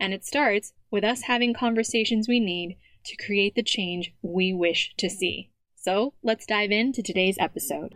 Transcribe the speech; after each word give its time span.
And 0.00 0.12
it 0.12 0.24
starts 0.24 0.72
with 0.90 1.04
us 1.04 1.22
having 1.22 1.54
conversations 1.54 2.28
we 2.28 2.40
need 2.40 2.76
to 3.04 3.16
create 3.16 3.54
the 3.54 3.62
change 3.62 4.12
we 4.22 4.52
wish 4.52 4.92
to 4.98 5.08
see. 5.08 5.50
So 5.76 6.14
let's 6.22 6.46
dive 6.46 6.70
into 6.70 7.02
today's 7.02 7.36
episode. 7.38 7.94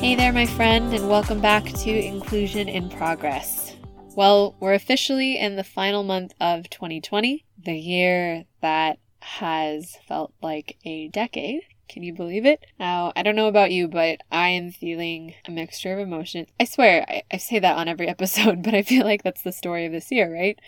Hey 0.00 0.14
there, 0.14 0.32
my 0.32 0.46
friend, 0.46 0.92
and 0.92 1.08
welcome 1.08 1.40
back 1.40 1.64
to 1.64 1.90
Inclusion 1.90 2.68
in 2.68 2.88
Progress. 2.88 3.76
Well, 4.16 4.56
we're 4.58 4.74
officially 4.74 5.38
in 5.38 5.56
the 5.56 5.64
final 5.64 6.02
month 6.02 6.32
of 6.40 6.68
2020, 6.70 7.44
the 7.64 7.76
year 7.76 8.44
that 8.60 8.98
has 9.20 9.96
felt 10.08 10.32
like 10.42 10.78
a 10.84 11.08
decade 11.08 11.62
can 11.90 12.04
you 12.04 12.14
believe 12.14 12.46
it? 12.46 12.64
Now, 12.78 13.12
I 13.16 13.22
don't 13.22 13.36
know 13.36 13.48
about 13.48 13.72
you, 13.72 13.88
but 13.88 14.20
I 14.30 14.50
am 14.50 14.70
feeling 14.70 15.34
a 15.46 15.50
mixture 15.50 15.92
of 15.92 15.98
emotions. 15.98 16.48
I 16.58 16.64
swear, 16.64 17.04
I, 17.08 17.24
I 17.32 17.36
say 17.36 17.58
that 17.58 17.76
on 17.76 17.88
every 17.88 18.08
episode, 18.16 18.62
but 18.62 18.74
I 18.74 18.82
feel 18.82 19.04
like 19.04 19.22
that's 19.22 19.42
the 19.42 19.52
story 19.52 19.84
of 19.86 19.92
this 19.92 20.10
year, 20.10 20.32
right? 20.32 20.58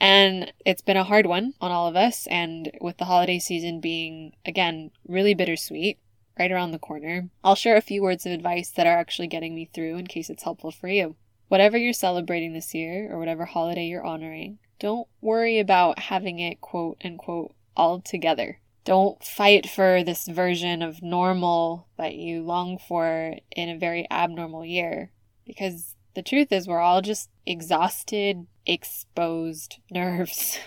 And 0.00 0.52
it's 0.64 0.82
been 0.82 0.96
a 0.96 1.04
hard 1.04 1.26
one 1.26 1.54
on 1.60 1.72
all 1.72 1.88
of 1.88 1.96
us. 1.96 2.26
And 2.28 2.70
with 2.80 2.98
the 2.98 3.04
holiday 3.04 3.40
season 3.40 3.80
being, 3.80 4.34
again, 4.46 4.92
really 5.06 5.34
bittersweet, 5.34 5.98
right 6.38 6.50
around 6.50 6.70
the 6.70 6.78
corner, 6.78 7.28
I'll 7.44 7.54
share 7.56 7.76
a 7.76 7.82
few 7.82 8.00
words 8.00 8.24
of 8.24 8.32
advice 8.32 8.70
that 8.70 8.86
are 8.86 8.98
actually 8.98 9.28
getting 9.28 9.54
me 9.54 9.68
through 9.74 9.96
in 9.96 10.06
case 10.06 10.30
it's 10.30 10.44
helpful 10.44 10.70
for 10.70 10.88
you. 10.88 11.16
Whatever 11.48 11.76
you're 11.76 11.92
celebrating 11.92 12.52
this 12.52 12.72
year 12.72 13.12
or 13.12 13.18
whatever 13.18 13.44
holiday 13.44 13.86
you're 13.86 14.04
honoring, 14.04 14.58
don't 14.78 15.08
worry 15.20 15.58
about 15.58 15.98
having 15.98 16.38
it 16.38 16.60
quote 16.60 17.00
unquote 17.04 17.54
all 17.76 18.00
together. 18.00 18.58
Don't 18.84 19.22
fight 19.22 19.68
for 19.68 20.02
this 20.02 20.26
version 20.26 20.82
of 20.82 21.02
normal 21.02 21.88
that 21.96 22.16
you 22.16 22.42
long 22.42 22.78
for 22.78 23.36
in 23.54 23.68
a 23.68 23.78
very 23.78 24.06
abnormal 24.10 24.64
year. 24.64 25.12
Because 25.46 25.94
the 26.14 26.22
truth 26.22 26.50
is, 26.50 26.66
we're 26.66 26.80
all 26.80 27.00
just 27.00 27.30
exhausted, 27.46 28.46
exposed 28.66 29.76
nerves. 29.90 30.58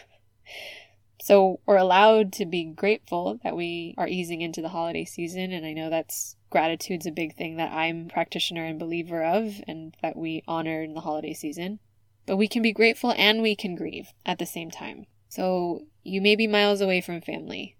so 1.21 1.59
we're 1.65 1.75
allowed 1.75 2.31
to 2.33 2.45
be 2.45 2.63
grateful 2.63 3.39
that 3.43 3.55
we 3.55 3.95
are 3.97 4.07
easing 4.07 4.41
into 4.41 4.61
the 4.61 4.69
holiday 4.69 5.05
season. 5.05 5.51
And 5.51 5.65
I 5.65 5.73
know 5.73 5.89
that's 5.89 6.37
gratitude's 6.49 7.05
a 7.05 7.11
big 7.11 7.35
thing 7.35 7.57
that 7.57 7.73
I'm 7.73 8.07
practitioner 8.07 8.63
and 8.63 8.79
believer 8.79 9.23
of, 9.23 9.61
and 9.67 9.95
that 10.01 10.15
we 10.15 10.41
honor 10.47 10.81
in 10.81 10.93
the 10.93 11.01
holiday 11.01 11.33
season. 11.33 11.79
But 12.25 12.37
we 12.37 12.47
can 12.47 12.61
be 12.61 12.71
grateful 12.71 13.13
and 13.17 13.41
we 13.41 13.55
can 13.55 13.75
grieve 13.75 14.07
at 14.25 14.39
the 14.39 14.45
same 14.45 14.71
time. 14.71 15.05
So 15.29 15.81
you 16.03 16.21
may 16.21 16.35
be 16.35 16.47
miles 16.47 16.81
away 16.81 17.01
from 17.01 17.21
family. 17.21 17.75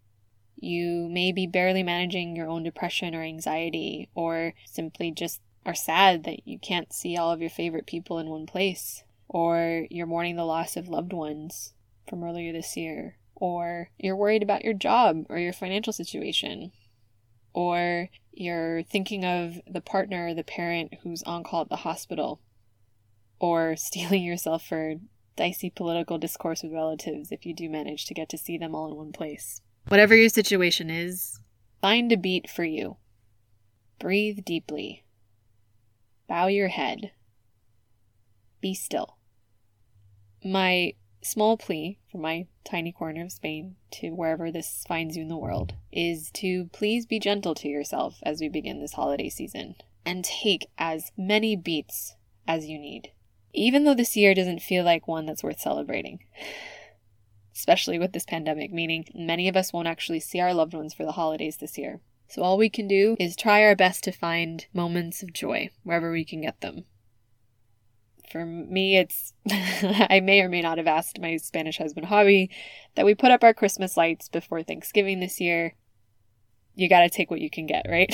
You 0.58 1.10
may 1.10 1.32
be 1.32 1.48
barely 1.48 1.84
managing 1.84 2.36
your 2.36 2.48
own 2.48 2.64
depression 2.64 3.14
or 3.14 3.22
anxiety, 3.22 4.10
or 4.16 4.54
simply 4.66 5.12
just 5.12 5.42
are 5.66 5.76
sad 5.76 6.24
that 6.24 6.48
you 6.48 6.60
can't 6.60 6.94
see 6.94 7.18
all 7.18 7.32
of 7.32 7.42
your 7.42 7.50
favorite 7.50 7.86
people 7.86 8.20
in 8.20 8.30
one 8.30 8.46
place, 8.46 9.04
or 9.28 9.86
you're 9.90 10.06
mourning 10.06 10.36
the 10.36 10.46
loss 10.46 10.78
of 10.78 10.88
loved 10.88 11.12
ones 11.12 11.74
from 12.08 12.24
earlier 12.24 12.54
this 12.54 12.78
year, 12.78 13.18
or 13.36 13.90
you're 13.98 14.16
worried 14.16 14.44
about 14.44 14.64
your 14.64 14.74
job 14.74 15.26
or 15.30 15.38
your 15.38 15.54
financial 15.54 15.92
situation, 15.92 16.72
or 17.54 18.10
you're 18.32 18.84
thinking 18.84 19.26
of 19.26 19.60
the 19.68 19.82
partner 19.82 20.28
or 20.28 20.34
the 20.34 20.44
parent 20.44 20.94
who's 21.04 21.24
on 21.24 21.44
call 21.44 21.62
at 21.62 21.70
the 21.70 21.78
hospital, 21.78 22.40
or 23.40 23.76
steeling 23.76 24.24
yourself 24.24 24.66
for 24.66 24.96
dicey 25.36 25.70
political 25.70 26.18
discourse 26.18 26.64
with 26.64 26.72
relatives 26.72 27.32
if 27.32 27.46
you 27.46 27.54
do 27.54 27.70
manage 27.70 28.06
to 28.06 28.14
get 28.14 28.30
to 28.30 28.38
see 28.38 28.58
them 28.58 28.74
all 28.74 28.88
in 28.88 28.96
one 28.96 29.12
place. 29.12 29.62
Whatever 29.88 30.16
your 30.16 30.30
situation 30.30 30.90
is, 30.90 31.40
find 31.80 32.12
a 32.12 32.18
beat 32.18 32.50
for 32.50 32.64
you. 32.64 32.98
Breathe 34.00 34.44
deeply. 34.44 35.06
Bow 36.28 36.48
your 36.48 36.70
head. 36.70 37.12
Be 38.62 38.74
still. 38.74 39.18
My 40.44 40.94
small 41.22 41.58
plea 41.58 42.00
from 42.12 42.22
my 42.22 42.48
tiny 42.64 42.92
corner 42.92 43.24
of 43.24 43.32
Spain 43.32 43.76
to 43.92 44.10
wherever 44.10 44.52
this 44.52 44.84
finds 44.88 45.16
you 45.16 45.24
in 45.24 45.30
the 45.30 45.38
world 45.38 45.74
is 45.92 46.32
to 46.32 46.66
please 46.74 47.06
be 47.06 47.20
gentle 47.20 47.54
to 47.56 47.68
yourself 47.68 48.18
as 48.24 48.42
we 48.42 48.50
begin 48.50 48.80
this 48.80 48.94
holiday 48.94 49.30
season 49.30 49.76
and 50.04 50.26
take 50.26 50.68
as 50.78 51.12
many 51.16 51.56
beats 51.56 52.16
as 52.48 52.66
you 52.66 52.80
need. 52.80 53.12
Even 53.54 53.84
though 53.84 53.96
this 53.96 54.18
year 54.18 54.34
doesn't 54.34 54.62
feel 54.62 54.84
like 54.84 55.08
one 55.08 55.26
that's 55.26 55.44
worth 55.44 55.60
celebrating 55.60 56.20
especially 57.56 57.98
with 57.98 58.12
this 58.12 58.26
pandemic, 58.26 58.72
meaning 58.72 59.06
many 59.16 59.48
of 59.48 59.56
us 59.56 59.72
won't 59.72 59.88
actually 59.88 60.20
see 60.20 60.40
our 60.40 60.54
loved 60.54 60.74
ones 60.74 60.94
for 60.94 61.06
the 61.06 61.14
holidays 61.14 61.58
this 61.58 61.78
year. 61.78 62.02
So 62.28 62.42
all 62.42 62.58
we 62.58 62.70
can 62.70 62.88
do 62.88 63.16
is 63.20 63.36
try 63.36 63.64
our 63.64 63.76
best 63.76 64.04
to 64.06 64.12
find 64.12 64.66
moments 64.74 65.24
of 65.24 65.32
joy 65.32 65.70
wherever 65.84 66.12
we 66.12 66.26
can 66.26 66.42
get 66.42 66.62
them. 66.62 66.86
For 68.32 68.46
me, 68.46 68.98
it's 68.98 69.34
I 69.50 70.20
may 70.22 70.42
or 70.42 70.50
may 70.50 70.62
not 70.62 70.80
have 70.80 70.88
asked 70.88 71.22
my 71.22 71.38
Spanish 71.38 71.78
husband 71.78 72.08
Hobby 72.08 72.50
that 72.96 73.06
we 73.06 73.16
put 73.16 73.32
up 73.32 73.44
our 73.44 73.54
Christmas 73.54 73.96
lights 73.96 74.28
before 74.28 74.64
Thanksgiving 74.64 75.20
this 75.20 75.40
year. 75.40 75.76
You 76.74 76.90
got 76.90 77.02
to 77.02 77.10
take 77.10 77.32
what 77.32 77.40
you 77.40 77.50
can 77.50 77.68
get, 77.68 77.86
right? 77.88 78.14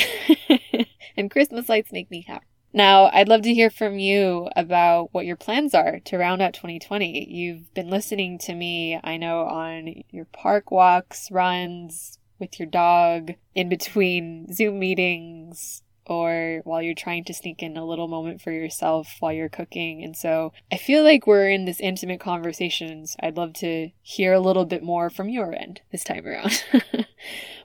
and 1.17 1.31
Christmas 1.31 1.67
lights 1.67 1.91
make 1.91 2.11
me 2.11 2.25
happy. 2.27 2.45
Now, 2.73 3.09
I'd 3.11 3.27
love 3.27 3.41
to 3.41 3.53
hear 3.53 3.69
from 3.69 3.99
you 3.99 4.47
about 4.55 5.13
what 5.13 5.25
your 5.25 5.35
plans 5.35 5.73
are 5.73 5.99
to 6.05 6.17
round 6.17 6.41
out 6.41 6.53
2020. 6.53 7.29
You've 7.29 7.73
been 7.73 7.89
listening 7.89 8.37
to 8.39 8.55
me, 8.55 8.97
I 9.03 9.17
know, 9.17 9.41
on 9.41 10.03
your 10.09 10.25
park 10.25 10.71
walks, 10.71 11.29
runs, 11.31 12.17
with 12.39 12.59
your 12.59 12.67
dog, 12.67 13.33
in 13.53 13.67
between 13.67 14.51
Zoom 14.53 14.79
meetings, 14.79 15.83
or 16.05 16.61
while 16.63 16.81
you're 16.81 16.95
trying 16.95 17.25
to 17.25 17.33
sneak 17.33 17.61
in 17.61 17.75
a 17.77 17.85
little 17.85 18.07
moment 18.07 18.41
for 18.41 18.51
yourself 18.51 19.17
while 19.19 19.33
you're 19.33 19.49
cooking. 19.49 20.03
And 20.03 20.15
so 20.15 20.53
I 20.71 20.77
feel 20.77 21.03
like 21.03 21.27
we're 21.27 21.49
in 21.49 21.65
this 21.65 21.79
intimate 21.79 22.21
conversations. 22.21 23.15
I'd 23.21 23.37
love 23.37 23.53
to 23.55 23.89
hear 24.01 24.33
a 24.33 24.39
little 24.39 24.65
bit 24.65 24.81
more 24.81 25.09
from 25.09 25.29
your 25.29 25.53
end 25.53 25.81
this 25.91 26.03
time 26.03 26.25
around. 26.25 26.63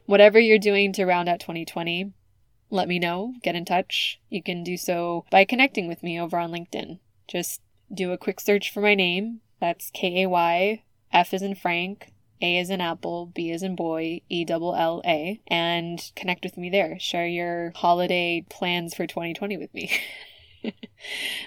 Whatever 0.06 0.38
you're 0.38 0.58
doing 0.58 0.92
to 0.94 1.06
round 1.06 1.28
out 1.28 1.40
2020, 1.40 2.12
let 2.70 2.88
me 2.88 2.98
know, 2.98 3.34
get 3.42 3.54
in 3.54 3.64
touch. 3.64 4.20
You 4.28 4.42
can 4.42 4.64
do 4.64 4.76
so 4.76 5.24
by 5.30 5.44
connecting 5.44 5.88
with 5.88 6.02
me 6.02 6.20
over 6.20 6.38
on 6.38 6.50
LinkedIn. 6.50 6.98
Just 7.28 7.60
do 7.92 8.12
a 8.12 8.18
quick 8.18 8.40
search 8.40 8.72
for 8.72 8.80
my 8.80 8.94
name. 8.94 9.40
That's 9.60 9.90
K 9.90 10.22
A 10.22 10.28
Y, 10.28 10.82
F 11.12 11.32
is 11.32 11.42
in 11.42 11.54
Frank, 11.54 12.12
A 12.42 12.58
is 12.58 12.70
in 12.70 12.80
Apple, 12.80 13.26
B 13.26 13.50
is 13.50 13.62
in 13.62 13.76
boy, 13.76 14.20
E 14.28 14.44
double 14.44 14.74
L 14.74 15.00
A, 15.06 15.40
and 15.46 16.10
connect 16.14 16.44
with 16.44 16.56
me 16.56 16.68
there. 16.68 16.98
Share 16.98 17.26
your 17.26 17.72
holiday 17.76 18.44
plans 18.48 18.94
for 18.94 19.06
2020 19.06 19.56
with 19.56 19.72
me. 19.72 19.90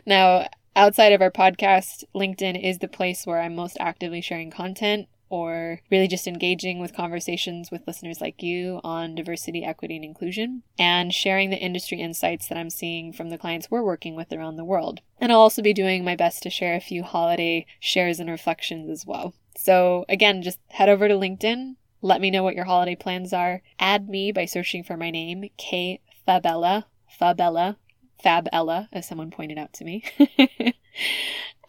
now, 0.06 0.48
outside 0.76 1.14
of 1.14 1.22
our 1.22 1.32
podcast, 1.32 2.04
LinkedIn 2.16 2.62
is 2.62 2.80
the 2.80 2.88
place 2.88 3.28
where 3.28 3.42
I'm 3.42 3.56
most 3.56 3.78
actively 3.80 4.22
sharing 4.22 4.50
content 4.50 5.08
or 5.30 5.82
really 5.92 6.08
just 6.08 6.28
engaging 6.28 6.80
with 6.80 6.96
conversations 6.96 7.72
with 7.72 7.86
listeners 7.88 8.22
like 8.22 8.42
you 8.42 8.82
on 8.84 9.16
diversity, 9.16 9.64
equity, 9.64 9.96
and 9.96 10.06
inclusion, 10.06 10.64
and 10.78 11.14
sharing 11.14 11.50
the 11.50 11.58
industry 11.58 12.00
insights 12.00 12.48
that 12.48 12.58
I'm 12.58 12.70
seeing 12.70 13.14
from 13.14 13.30
the 13.30 13.38
clients 13.38 13.70
we're 13.70 13.84
working 13.84 14.16
with 14.16 14.34
around 14.34 14.56
the 14.56 14.66
world. 14.66 15.02
And 15.20 15.32
I'll 15.32 15.40
also 15.40 15.62
be 15.62 15.74
doing 15.74 16.04
my 16.04 16.16
best 16.16 16.44
to 16.44 16.50
share 16.50 16.76
a 16.76 16.82
few 16.82 17.04
holiday 17.04 17.66
shares 17.80 18.20
and 18.20 18.30
reflections 18.30 18.90
as 18.90 19.06
well. 19.06 19.34
So, 19.58 20.06
again, 20.10 20.42
just 20.42 20.60
head 20.70 20.90
over 20.90 21.08
to 21.08 21.16
LinkedIn. 21.16 21.76
Let 22.02 22.22
me 22.22 22.32
know 22.32 22.44
what 22.44 22.56
your 22.56 22.66
holiday 22.66 22.96
plans 22.96 23.34
are. 23.34 23.62
Add 23.80 24.08
me 24.08 24.32
by 24.32 24.46
searching 24.46 24.84
for 24.84 24.96
my 24.96 25.12
name, 25.12 25.50
Kay 25.58 26.00
Fabella, 26.26 26.88
Fabella, 27.08 27.78
Fabella, 28.24 28.88
as 28.92 29.08
someone 29.08 29.32
pointed 29.32 29.58
out 29.58 29.74
to 29.74 29.84
me. 29.84 30.04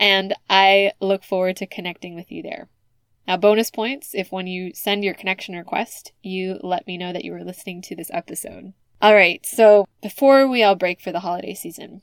and 0.00 0.34
I 0.48 0.92
look 1.00 1.24
forward 1.24 1.56
to 1.56 1.66
connecting 1.66 2.14
with 2.14 2.30
you 2.30 2.42
there. 2.42 2.68
Now, 3.26 3.36
bonus 3.36 3.70
points 3.70 4.10
if 4.14 4.32
when 4.32 4.46
you 4.46 4.72
send 4.74 5.04
your 5.04 5.14
connection 5.14 5.54
request, 5.54 6.12
you 6.22 6.58
let 6.62 6.86
me 6.86 6.98
know 6.98 7.12
that 7.12 7.24
you 7.24 7.32
were 7.32 7.44
listening 7.44 7.82
to 7.82 7.96
this 7.96 8.10
episode. 8.12 8.72
All 9.02 9.14
right, 9.14 9.44
so 9.46 9.86
before 10.02 10.46
we 10.46 10.62
all 10.62 10.74
break 10.74 11.00
for 11.00 11.12
the 11.12 11.20
holiday 11.20 11.54
season, 11.54 12.02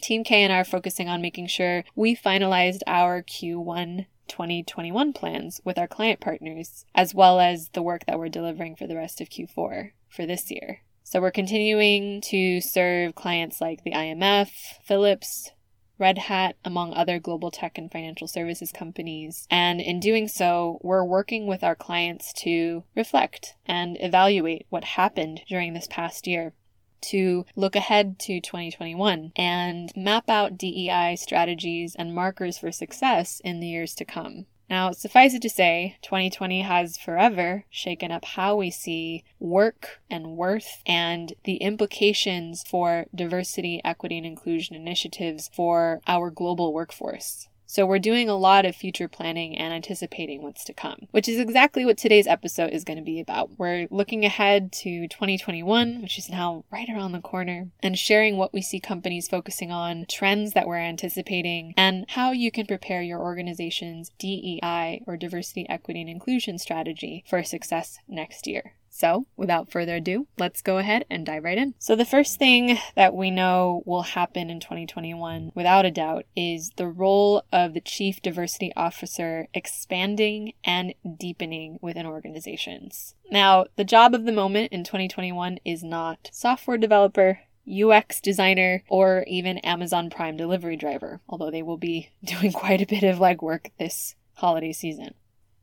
Team 0.00 0.24
Kay 0.24 0.42
and 0.42 0.52
I 0.52 0.60
are 0.60 0.64
focusing 0.64 1.08
on 1.08 1.20
making 1.20 1.48
sure 1.48 1.84
we 1.94 2.14
finalized 2.14 2.80
our 2.86 3.22
Q1 3.22 4.06
2021 4.28 5.12
plans 5.12 5.60
with 5.64 5.78
our 5.78 5.88
client 5.88 6.20
partners, 6.20 6.84
as 6.94 7.14
well 7.14 7.40
as 7.40 7.70
the 7.70 7.82
work 7.82 8.06
that 8.06 8.18
we're 8.18 8.28
delivering 8.28 8.76
for 8.76 8.86
the 8.86 8.96
rest 8.96 9.20
of 9.20 9.28
Q4 9.28 9.92
for 10.08 10.26
this 10.26 10.50
year. 10.50 10.82
So 11.02 11.20
we're 11.20 11.30
continuing 11.30 12.20
to 12.22 12.60
serve 12.60 13.14
clients 13.14 13.60
like 13.60 13.82
the 13.82 13.92
IMF, 13.92 14.50
Philips, 14.84 15.50
Red 15.98 16.18
Hat, 16.18 16.56
among 16.64 16.94
other 16.94 17.18
global 17.18 17.50
tech 17.50 17.78
and 17.78 17.90
financial 17.90 18.28
services 18.28 18.72
companies. 18.72 19.46
And 19.50 19.80
in 19.80 20.00
doing 20.00 20.28
so, 20.28 20.78
we're 20.82 21.04
working 21.04 21.46
with 21.46 21.64
our 21.64 21.74
clients 21.74 22.32
to 22.44 22.84
reflect 22.94 23.56
and 23.66 23.96
evaluate 24.00 24.66
what 24.70 24.84
happened 24.84 25.42
during 25.48 25.74
this 25.74 25.88
past 25.88 26.26
year 26.26 26.54
to 27.00 27.46
look 27.54 27.76
ahead 27.76 28.18
to 28.18 28.40
2021 28.40 29.32
and 29.36 29.92
map 29.96 30.28
out 30.28 30.58
DEI 30.58 31.16
strategies 31.16 31.94
and 31.94 32.14
markers 32.14 32.58
for 32.58 32.72
success 32.72 33.40
in 33.44 33.60
the 33.60 33.68
years 33.68 33.94
to 33.94 34.04
come. 34.04 34.46
Now, 34.70 34.92
suffice 34.92 35.32
it 35.32 35.42
to 35.42 35.50
say, 35.50 35.96
2020 36.02 36.60
has 36.62 36.98
forever 36.98 37.64
shaken 37.70 38.12
up 38.12 38.24
how 38.24 38.56
we 38.56 38.70
see 38.70 39.24
work 39.38 40.00
and 40.10 40.36
worth 40.36 40.82
and 40.84 41.32
the 41.44 41.56
implications 41.56 42.62
for 42.62 43.06
diversity, 43.14 43.80
equity, 43.82 44.18
and 44.18 44.26
inclusion 44.26 44.76
initiatives 44.76 45.50
for 45.52 46.00
our 46.06 46.30
global 46.30 46.74
workforce. 46.74 47.48
So 47.70 47.84
we're 47.84 47.98
doing 47.98 48.30
a 48.30 48.34
lot 48.34 48.64
of 48.64 48.74
future 48.74 49.08
planning 49.08 49.58
and 49.58 49.74
anticipating 49.74 50.42
what's 50.42 50.64
to 50.64 50.72
come, 50.72 51.06
which 51.10 51.28
is 51.28 51.38
exactly 51.38 51.84
what 51.84 51.98
today's 51.98 52.26
episode 52.26 52.70
is 52.70 52.82
going 52.82 52.96
to 52.96 53.04
be 53.04 53.20
about. 53.20 53.58
We're 53.58 53.86
looking 53.90 54.24
ahead 54.24 54.72
to 54.72 55.06
2021, 55.06 56.00
which 56.00 56.16
is 56.16 56.30
now 56.30 56.64
right 56.72 56.88
around 56.88 57.12
the 57.12 57.20
corner, 57.20 57.68
and 57.82 57.98
sharing 57.98 58.38
what 58.38 58.54
we 58.54 58.62
see 58.62 58.80
companies 58.80 59.28
focusing 59.28 59.70
on, 59.70 60.06
trends 60.08 60.54
that 60.54 60.66
we're 60.66 60.78
anticipating, 60.78 61.74
and 61.76 62.06
how 62.08 62.32
you 62.32 62.50
can 62.50 62.64
prepare 62.64 63.02
your 63.02 63.20
organization's 63.20 64.12
DEI 64.18 65.02
or 65.06 65.18
diversity, 65.18 65.68
equity, 65.68 66.00
and 66.00 66.08
inclusion 66.08 66.56
strategy 66.56 67.22
for 67.28 67.44
success 67.44 67.98
next 68.08 68.46
year. 68.46 68.72
So, 68.90 69.26
without 69.36 69.70
further 69.70 69.96
ado, 69.96 70.26
let's 70.38 70.62
go 70.62 70.78
ahead 70.78 71.04
and 71.10 71.24
dive 71.24 71.44
right 71.44 71.58
in. 71.58 71.74
So, 71.78 71.94
the 71.94 72.04
first 72.04 72.38
thing 72.38 72.78
that 72.96 73.14
we 73.14 73.30
know 73.30 73.82
will 73.86 74.02
happen 74.02 74.50
in 74.50 74.60
2021, 74.60 75.52
without 75.54 75.84
a 75.84 75.90
doubt, 75.90 76.24
is 76.34 76.70
the 76.76 76.88
role 76.88 77.44
of 77.52 77.74
the 77.74 77.80
Chief 77.80 78.20
Diversity 78.22 78.72
Officer 78.76 79.46
expanding 79.54 80.52
and 80.64 80.94
deepening 81.18 81.78
within 81.80 82.06
organizations. 82.06 83.14
Now, 83.30 83.66
the 83.76 83.84
job 83.84 84.14
of 84.14 84.24
the 84.24 84.32
moment 84.32 84.72
in 84.72 84.84
2021 84.84 85.58
is 85.64 85.84
not 85.84 86.30
software 86.32 86.78
developer, 86.78 87.40
UX 87.70 88.20
designer, 88.20 88.82
or 88.88 89.24
even 89.26 89.58
Amazon 89.58 90.10
Prime 90.10 90.36
delivery 90.36 90.76
driver, 90.76 91.20
although 91.28 91.50
they 91.50 91.62
will 91.62 91.76
be 91.76 92.10
doing 92.24 92.52
quite 92.52 92.80
a 92.80 92.86
bit 92.86 93.02
of 93.02 93.18
legwork 93.18 93.70
this 93.78 94.14
holiday 94.34 94.72
season. 94.72 95.14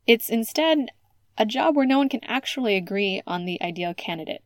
It's 0.06 0.30
instead 0.30 0.90
a 1.38 1.46
job 1.46 1.76
where 1.76 1.86
no 1.86 1.98
one 1.98 2.10
can 2.10 2.24
actually 2.24 2.76
agree 2.76 3.22
on 3.28 3.46
the 3.46 3.62
ideal 3.62 3.94
candidate, 3.94 4.44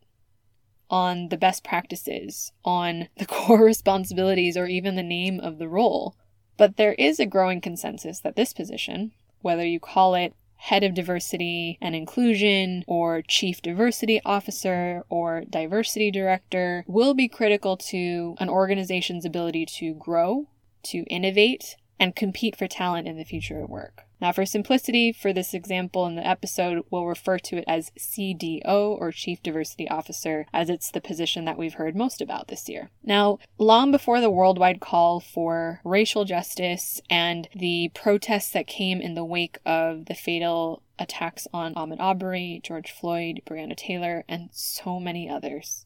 on 0.90 1.30
the 1.30 1.38
best 1.38 1.64
practices, 1.64 2.52
on 2.66 3.10
the 3.18 3.26
core 3.28 3.64
responsibilities, 3.64 4.58
or 4.58 4.66
even 4.66 4.96
the 4.96 5.04
name 5.04 5.40
of 5.40 5.58
the 5.58 5.68
role. 5.68 6.16
But 6.58 6.78
there 6.78 6.94
is 6.94 7.20
a 7.20 7.26
growing 7.26 7.62
consensus 7.62 8.20
that 8.22 8.36
this 8.36 8.54
position, 8.54 9.12
whether 9.42 9.66
you 9.66 9.80
call 9.80 10.16
it 10.16 10.34
head 10.58 10.84
of 10.84 10.94
diversity 10.94 11.78
and 11.80 11.96
inclusion, 11.96 12.84
or 12.86 13.22
chief 13.22 13.62
diversity 13.62 14.20
officer, 14.26 15.04
or 15.10 15.46
diversity 15.50 16.12
director, 16.12 16.84
will 16.86 17.14
be 17.14 17.30
critical 17.30 17.78
to 17.78 18.36
an 18.40 18.50
organization's 18.50 19.24
ability 19.24 19.66
to 19.66 19.94
grow, 19.94 20.50
to 20.84 21.04
innovate, 21.04 21.78
and 21.98 22.16
compete 22.16 22.58
for 22.58 22.68
talent 22.68 23.08
in 23.08 23.18
the 23.18 23.24
future 23.24 23.62
of 23.62 23.70
work. 23.70 24.04
Now, 24.22 24.34
for 24.34 24.46
simplicity, 24.46 25.14
for 25.14 25.32
this 25.32 25.54
example 25.54 26.06
in 26.06 26.16
the 26.16 26.28
episode, 26.28 26.84
we'll 26.90 27.06
refer 27.06 27.40
to 27.40 27.58
it 27.58 27.64
as 27.68 27.92
CDO 27.98 28.66
or 29.00 29.12
Chief 29.12 29.42
Diversity 29.42 29.88
Officer, 29.88 30.46
as 30.54 30.70
it's 30.70 30.92
the 30.92 31.00
position 31.00 31.46
that 31.46 31.58
we've 31.58 31.76
heard 31.76 31.96
most 31.96 32.22
about 32.22 32.50
this 32.50 32.68
year. 32.68 32.90
Now, 33.02 33.40
long 33.58 33.92
before 33.92 34.20
the 34.20 34.30
worldwide 34.30 34.82
call 34.82 35.20
for 35.20 35.80
racial 35.86 36.26
justice 36.26 37.02
and 37.10 37.48
the 37.56 37.92
protests 37.94 38.52
that 38.52 38.68
came 38.68 39.00
in 39.00 39.14
the 39.14 39.24
wake 39.24 39.58
of 39.66 40.06
the 40.06 40.16
fatal 40.16 40.84
attacks 40.98 41.48
on 41.54 41.74
Ahmaud 41.76 42.00
Arbery, 42.00 42.60
George 42.62 42.92
Floyd, 42.92 43.42
Breonna 43.46 43.76
Taylor, 43.76 44.26
and 44.28 44.50
so 44.52 45.00
many 45.00 45.30
others 45.30 45.86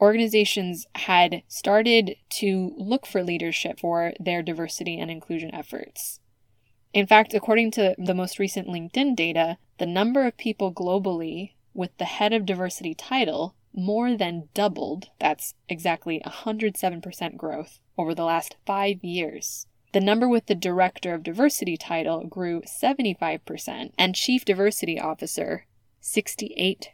organizations 0.00 0.86
had 0.94 1.42
started 1.48 2.16
to 2.28 2.74
look 2.76 3.06
for 3.06 3.22
leadership 3.22 3.80
for 3.80 4.12
their 4.20 4.42
diversity 4.42 4.98
and 4.98 5.10
inclusion 5.10 5.54
efforts. 5.54 6.20
In 6.92 7.06
fact, 7.06 7.34
according 7.34 7.72
to 7.72 7.94
the 7.98 8.14
most 8.14 8.38
recent 8.38 8.68
LinkedIn 8.68 9.16
data, 9.16 9.58
the 9.78 9.86
number 9.86 10.26
of 10.26 10.36
people 10.36 10.72
globally 10.72 11.52
with 11.74 11.96
the 11.98 12.04
head 12.06 12.32
of 12.32 12.46
diversity 12.46 12.94
title 12.94 13.54
more 13.74 14.16
than 14.16 14.48
doubled. 14.54 15.10
That's 15.20 15.54
exactly 15.68 16.22
107% 16.24 17.36
growth 17.36 17.78
over 17.98 18.14
the 18.14 18.24
last 18.24 18.56
five 18.66 19.04
years. 19.04 19.66
The 19.92 20.00
number 20.00 20.28
with 20.28 20.46
the 20.46 20.54
Director 20.54 21.14
of 21.14 21.22
Diversity 21.22 21.76
title 21.76 22.24
grew 22.24 22.62
75%, 22.62 23.92
and 23.98 24.14
Chief 24.14 24.44
Diversity 24.44 24.98
Officer 24.98 25.66
68%. 26.02 26.90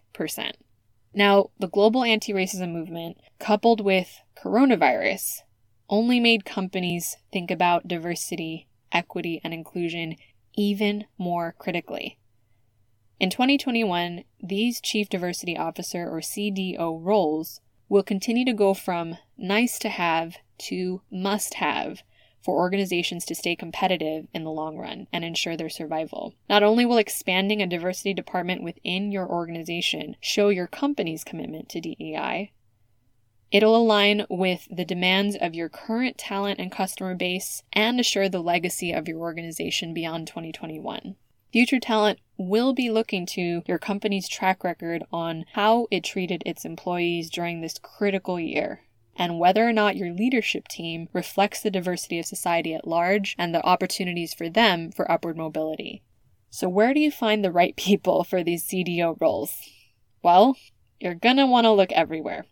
Now, 1.15 1.51
the 1.59 1.69
global 1.69 2.05
anti 2.05 2.33
racism 2.33 2.73
movement, 2.73 3.19
coupled 3.39 3.81
with 3.81 4.21
coronavirus, 4.37 5.41
only 5.89 6.21
made 6.21 6.45
companies 6.45 7.17
think 7.33 7.51
about 7.51 7.89
diversity, 7.89 8.67
equity, 8.93 9.41
and 9.43 9.53
inclusion 9.55 10.17
even 10.55 11.05
more 11.19 11.55
critically. 11.59 12.19
In 13.19 13.31
2021, 13.31 14.25
these 14.43 14.81
Chief 14.81 15.09
Diversity 15.09 15.57
Officer 15.57 16.09
or 16.09 16.21
CDO 16.21 16.99
roles 17.01 17.61
will 17.89 18.03
continue 18.03 18.45
to 18.45 18.53
go 18.53 18.75
from 18.75 19.19
nice 19.37 19.79
to 19.79 19.89
have 19.89 20.37
to 20.59 21.03
must 21.11 21.55
have 21.55 22.03
for 22.43 22.57
organizations 22.57 23.25
to 23.25 23.35
stay 23.35 23.55
competitive 23.55 24.27
in 24.35 24.45
the 24.45 24.51
long 24.51 24.77
run 24.77 25.07
and 25.13 25.25
ensure 25.25 25.57
their 25.57 25.69
survival. 25.69 26.35
Not 26.49 26.63
only 26.63 26.85
will 26.85 26.99
expanding 26.99 27.63
a 27.63 27.67
diversity 27.67 28.13
department 28.13 28.63
within 28.63 29.13
your 29.13 29.29
organization 29.29 30.17
show 30.21 30.49
your 30.49 30.67
company's 30.67 31.23
commitment 31.23 31.69
to 31.69 31.81
DEI, 31.81 32.51
It'll 33.53 33.77
align 33.77 34.25
with 34.31 34.67
the 34.71 34.87
demands 34.87 35.37
of 35.37 35.55
your 35.55 35.69
current 35.69 36.17
talent 36.17 36.59
and 36.59 36.73
customer 36.73 37.15
base 37.15 37.63
and 37.71 38.01
assure 38.01 38.31
the 38.31 38.43
legacy 38.43 38.93
of 38.93 39.07
your 39.07 39.19
organization 39.19 39.93
beyond 39.93 40.27
2021. 40.27 41.17
Future 41.53 41.79
talent 41.79 42.19
will 42.39 42.73
be 42.73 42.91
looking 42.91 43.27
to 43.27 43.63
your 43.67 43.79
company's 43.79 44.27
track 44.27 44.65
record 44.65 45.05
on 45.13 45.45
how 45.53 45.87
it 45.91 46.03
treated 46.03 46.43
its 46.47 46.65
employees 46.65 47.29
during 47.29 47.61
this 47.61 47.79
critical 47.79 48.41
year 48.41 48.81
and 49.17 49.39
whether 49.39 49.69
or 49.69 49.73
not 49.73 49.97
your 49.99 50.15
leadership 50.15 50.67
team 50.67 51.11
reflects 51.13 51.61
the 51.61 51.71
diversity 51.71 52.19
of 52.19 52.25
society 52.25 52.73
at 52.73 52.89
large 52.89 53.37
and 53.39 53.55
the 53.55 53.63
opportunities 53.67 54.33
for 54.33 54.49
them 54.49 54.91
for 54.91 55.11
upward 55.13 55.37
mobility. 55.37 56.03
So, 56.49 56.71
where 56.71 56.95
do 56.95 57.01
you 57.01 57.11
find 57.11 57.45
the 57.45 57.53
right 57.53 57.77
people 57.77 58.25
for 58.25 58.43
these 58.43 58.65
CDO 58.65 59.21
roles? 59.21 59.61
Well, 60.23 60.57
you're 60.99 61.15
gonna 61.15 61.47
want 61.47 61.67
to 61.67 61.73
look 61.73 61.93
everywhere. 61.93 62.47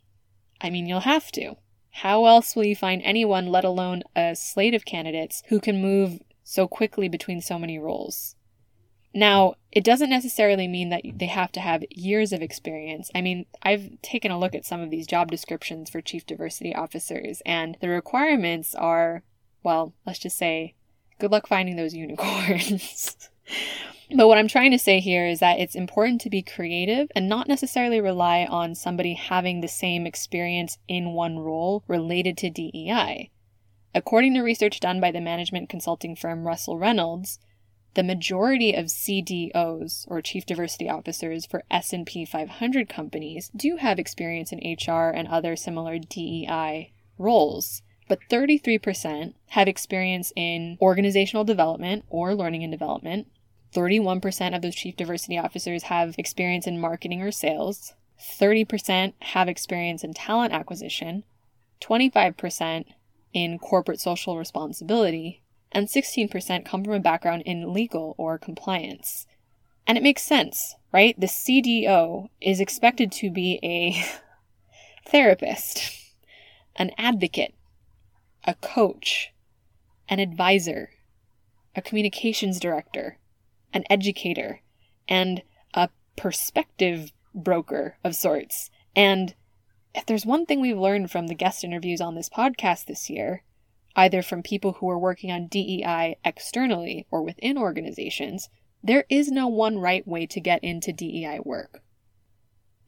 I 0.60 0.70
mean, 0.70 0.86
you'll 0.86 1.00
have 1.00 1.32
to. 1.32 1.56
How 1.90 2.26
else 2.26 2.54
will 2.54 2.64
you 2.64 2.76
find 2.76 3.02
anyone, 3.04 3.46
let 3.46 3.64
alone 3.64 4.02
a 4.14 4.34
slate 4.34 4.74
of 4.74 4.84
candidates, 4.84 5.42
who 5.48 5.60
can 5.60 5.82
move 5.82 6.20
so 6.44 6.68
quickly 6.68 7.08
between 7.08 7.40
so 7.40 7.58
many 7.58 7.78
roles? 7.78 8.36
Now, 9.12 9.54
it 9.72 9.82
doesn't 9.82 10.10
necessarily 10.10 10.68
mean 10.68 10.90
that 10.90 11.02
they 11.14 11.26
have 11.26 11.50
to 11.52 11.60
have 11.60 11.84
years 11.90 12.32
of 12.32 12.42
experience. 12.42 13.10
I 13.14 13.20
mean, 13.20 13.46
I've 13.62 14.00
taken 14.02 14.30
a 14.30 14.38
look 14.38 14.54
at 14.54 14.64
some 14.64 14.80
of 14.80 14.90
these 14.90 15.06
job 15.06 15.30
descriptions 15.30 15.90
for 15.90 16.00
chief 16.00 16.26
diversity 16.26 16.74
officers, 16.74 17.42
and 17.44 17.76
the 17.80 17.88
requirements 17.88 18.74
are, 18.74 19.24
well, 19.64 19.94
let's 20.06 20.20
just 20.20 20.38
say, 20.38 20.74
good 21.18 21.32
luck 21.32 21.48
finding 21.48 21.76
those 21.76 21.94
unicorns. 21.94 23.16
But 24.16 24.26
what 24.26 24.38
I'm 24.38 24.48
trying 24.48 24.72
to 24.72 24.78
say 24.78 24.98
here 24.98 25.26
is 25.26 25.38
that 25.38 25.60
it's 25.60 25.76
important 25.76 26.20
to 26.22 26.30
be 26.30 26.42
creative 26.42 27.08
and 27.14 27.28
not 27.28 27.46
necessarily 27.46 28.00
rely 28.00 28.44
on 28.44 28.74
somebody 28.74 29.14
having 29.14 29.60
the 29.60 29.68
same 29.68 30.04
experience 30.04 30.78
in 30.88 31.12
one 31.12 31.38
role 31.38 31.84
related 31.86 32.36
to 32.38 32.50
DEI. 32.50 33.30
According 33.94 34.34
to 34.34 34.42
research 34.42 34.80
done 34.80 35.00
by 35.00 35.10
the 35.12 35.20
management 35.20 35.68
consulting 35.68 36.16
firm 36.16 36.44
Russell 36.44 36.76
Reynolds, 36.76 37.38
the 37.94 38.02
majority 38.02 38.72
of 38.72 38.86
CDOs 38.86 40.06
or 40.08 40.22
chief 40.22 40.46
diversity 40.46 40.88
officers 40.88 41.46
for 41.46 41.64
S&P 41.70 42.24
500 42.24 42.88
companies 42.88 43.50
do 43.54 43.76
have 43.76 43.98
experience 43.98 44.52
in 44.52 44.58
HR 44.58 45.10
and 45.10 45.26
other 45.26 45.56
similar 45.56 45.98
DEI 45.98 46.92
roles, 47.18 47.82
but 48.08 48.20
33% 48.30 49.34
have 49.48 49.66
experience 49.66 50.32
in 50.36 50.78
organizational 50.80 51.44
development 51.44 52.04
or 52.08 52.34
learning 52.34 52.62
and 52.62 52.72
development. 52.72 53.26
31% 53.74 54.54
of 54.54 54.62
those 54.62 54.74
chief 54.74 54.96
diversity 54.96 55.38
officers 55.38 55.84
have 55.84 56.18
experience 56.18 56.66
in 56.66 56.80
marketing 56.80 57.22
or 57.22 57.30
sales. 57.30 57.94
30% 58.20 59.14
have 59.20 59.48
experience 59.48 60.04
in 60.04 60.12
talent 60.12 60.52
acquisition. 60.52 61.24
25% 61.80 62.84
in 63.32 63.58
corporate 63.58 64.00
social 64.00 64.36
responsibility. 64.36 65.42
And 65.72 65.86
16% 65.86 66.64
come 66.64 66.84
from 66.84 66.94
a 66.94 67.00
background 67.00 67.42
in 67.46 67.72
legal 67.72 68.14
or 68.18 68.38
compliance. 68.38 69.26
And 69.86 69.96
it 69.96 70.02
makes 70.02 70.22
sense, 70.22 70.74
right? 70.92 71.18
The 71.18 71.26
CDO 71.26 72.28
is 72.40 72.60
expected 72.60 73.12
to 73.12 73.30
be 73.30 73.60
a 73.62 74.04
therapist, 75.08 75.92
an 76.76 76.90
advocate, 76.98 77.54
a 78.44 78.54
coach, 78.54 79.32
an 80.08 80.18
advisor, 80.18 80.90
a 81.76 81.82
communications 81.82 82.58
director, 82.58 83.18
an 83.72 83.84
educator, 83.90 84.60
and 85.08 85.42
a 85.74 85.88
perspective 86.16 87.12
broker 87.34 87.96
of 88.04 88.14
sorts. 88.14 88.70
And 88.94 89.34
if 89.94 90.06
there's 90.06 90.26
one 90.26 90.46
thing 90.46 90.60
we've 90.60 90.78
learned 90.78 91.10
from 91.10 91.26
the 91.26 91.34
guest 91.34 91.64
interviews 91.64 92.00
on 92.00 92.14
this 92.14 92.28
podcast 92.28 92.86
this 92.86 93.10
year, 93.10 93.42
either 93.96 94.22
from 94.22 94.42
people 94.42 94.74
who 94.74 94.88
are 94.88 94.98
working 94.98 95.32
on 95.32 95.48
DEI 95.48 96.16
externally 96.24 97.06
or 97.10 97.22
within 97.22 97.58
organizations, 97.58 98.48
there 98.82 99.04
is 99.08 99.30
no 99.30 99.46
one 99.48 99.78
right 99.78 100.06
way 100.06 100.26
to 100.26 100.40
get 100.40 100.62
into 100.62 100.92
DEI 100.92 101.40
work. 101.44 101.82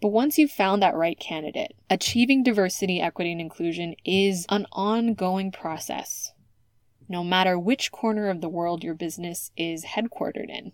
But 0.00 0.08
once 0.08 0.36
you've 0.36 0.50
found 0.50 0.82
that 0.82 0.96
right 0.96 1.18
candidate, 1.18 1.74
achieving 1.88 2.42
diversity, 2.42 3.00
equity, 3.00 3.32
and 3.32 3.40
inclusion 3.40 3.94
is 4.04 4.46
an 4.48 4.66
ongoing 4.72 5.52
process, 5.52 6.31
no 7.12 7.22
matter 7.22 7.58
which 7.58 7.92
corner 7.92 8.30
of 8.30 8.40
the 8.40 8.48
world 8.48 8.82
your 8.82 8.94
business 8.94 9.52
is 9.54 9.84
headquartered 9.84 10.48
in. 10.48 10.72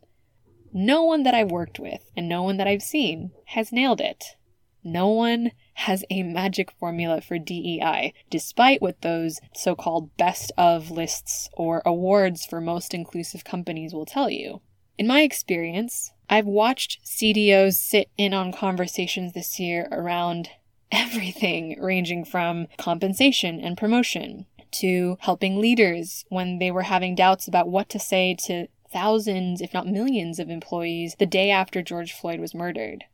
No 0.73 1.03
one 1.03 1.25
that 1.25 1.35
I've 1.35 1.51
worked 1.51 1.81
with 1.81 2.11
and 2.17 2.29
no 2.29 2.45
one 2.45 2.59
that 2.59 2.69
I've 2.69 2.83
seen 2.83 3.33
has 3.47 3.73
nailed 3.73 4.01
it. 4.01 4.37
No 4.85 5.09
one 5.09 5.51
has 5.75 6.05
a 6.09 6.23
magic 6.23 6.71
formula 6.71 7.21
for 7.21 7.39
DEI, 7.39 8.15
despite 8.31 8.81
what 8.81 9.03
those 9.03 9.41
so 9.53 9.75
called 9.75 10.17
best 10.17 10.53
of 10.57 10.93
lists 10.93 11.51
or 11.55 11.83
awards 11.85 12.47
for 12.47 12.61
most 12.61 12.95
inclusive 12.95 13.45
companies 13.45 13.93
will 13.93 14.07
tell 14.07 14.31
you. 14.31 14.61
In 14.97 15.09
my 15.09 15.23
experience, 15.23 16.13
I've 16.31 16.47
watched 16.47 17.05
CDOs 17.05 17.75
sit 17.75 18.11
in 18.17 18.33
on 18.33 18.53
conversations 18.53 19.33
this 19.33 19.59
year 19.59 19.89
around 19.91 20.51
everything 20.93 21.77
ranging 21.81 22.25
from 22.25 22.69
compensation 22.79 23.61
and 23.61 23.77
promotion 23.77 24.47
to 24.73 25.17
helping 25.21 25.61
leaders 25.61 26.25
when 26.29 26.59
they 26.59 26.71
were 26.71 26.83
having 26.83 27.15
doubts 27.15 27.49
about 27.49 27.69
what 27.69 27.89
to 27.91 27.99
say 27.99 28.35
to 28.47 28.69
thousands, 28.91 29.61
if 29.61 29.75
not 29.75 29.87
millions, 29.87 30.39
of 30.39 30.51
employees 30.51 31.17
the 31.19 31.27
day 31.27 31.51
after 31.51 31.83
George 31.83 32.13
Floyd 32.13 32.41
was 32.41 32.55
murdered. 32.55 33.05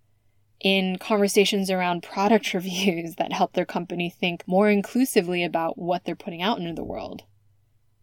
In 0.61 0.97
conversations 0.99 1.71
around 1.71 2.03
product 2.03 2.55
reviews 2.55 3.17
that 3.17 3.33
help 3.33 3.53
their 3.53 3.67
company 3.67 4.11
think 4.11 4.47
more 4.47 4.71
inclusively 4.71 5.45
about 5.45 5.79
what 5.79 6.05
they're 6.05 6.15
putting 6.15 6.43
out 6.43 6.59
into 6.59 6.75
the 6.75 6.85
world 6.85 7.25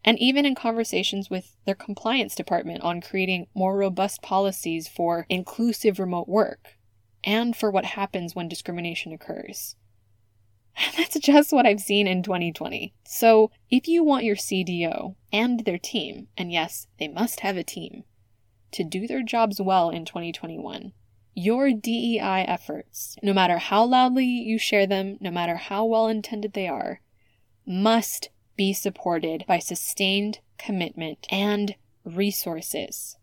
and 0.04 0.18
even 0.18 0.44
in 0.44 0.54
conversations 0.54 1.30
with 1.30 1.56
their 1.64 1.74
compliance 1.74 2.34
department 2.34 2.82
on 2.82 3.00
creating 3.00 3.46
more 3.54 3.76
robust 3.76 4.22
policies 4.22 4.88
for 4.88 5.26
inclusive 5.28 5.98
remote 5.98 6.28
work 6.28 6.76
and 7.24 7.56
for 7.56 7.70
what 7.70 7.84
happens 7.84 8.34
when 8.34 8.48
discrimination 8.48 9.12
occurs. 9.12 9.76
That's 10.96 11.18
just 11.18 11.52
what 11.52 11.66
I've 11.66 11.80
seen 11.80 12.06
in 12.06 12.22
2020. 12.22 12.94
So, 13.04 13.50
if 13.70 13.88
you 13.88 14.02
want 14.02 14.24
your 14.24 14.36
CDO 14.36 15.16
and 15.32 15.60
their 15.64 15.78
team, 15.78 16.28
and 16.36 16.52
yes, 16.52 16.86
they 16.98 17.08
must 17.08 17.40
have 17.40 17.56
a 17.56 17.64
team, 17.64 18.04
to 18.72 18.84
do 18.84 19.06
their 19.06 19.22
jobs 19.22 19.60
well 19.60 19.90
in 19.90 20.04
2021, 20.04 20.92
your 21.34 21.72
DEI 21.72 22.44
efforts, 22.46 23.16
no 23.22 23.32
matter 23.32 23.58
how 23.58 23.84
loudly 23.84 24.26
you 24.26 24.58
share 24.58 24.86
them, 24.86 25.16
no 25.20 25.30
matter 25.30 25.56
how 25.56 25.84
well 25.84 26.08
intended 26.08 26.52
they 26.52 26.68
are, 26.68 27.00
must 27.66 28.30
be 28.56 28.72
supported 28.72 29.44
by 29.46 29.58
sustained 29.58 30.40
commitment 30.58 31.26
and 31.30 31.74
resources. 32.04 33.16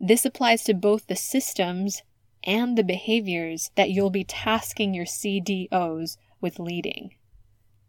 This 0.00 0.24
applies 0.24 0.64
to 0.64 0.74
both 0.74 1.06
the 1.06 1.16
systems 1.16 2.02
and 2.42 2.76
the 2.76 2.84
behaviors 2.84 3.70
that 3.74 3.90
you'll 3.90 4.10
be 4.10 4.24
tasking 4.24 4.92
your 4.92 5.06
CDOs 5.06 6.16
with 6.44 6.60
leading. 6.60 7.14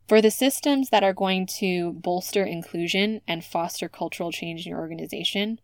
For 0.07 0.21
the 0.21 0.31
systems 0.31 0.89
that 0.89 1.03
are 1.03 1.13
going 1.13 1.45
to 1.57 1.93
bolster 1.93 2.43
inclusion 2.43 3.21
and 3.27 3.43
foster 3.43 3.89
cultural 3.89 4.31
change 4.31 4.65
in 4.65 4.69
your 4.69 4.79
organization, 4.79 5.59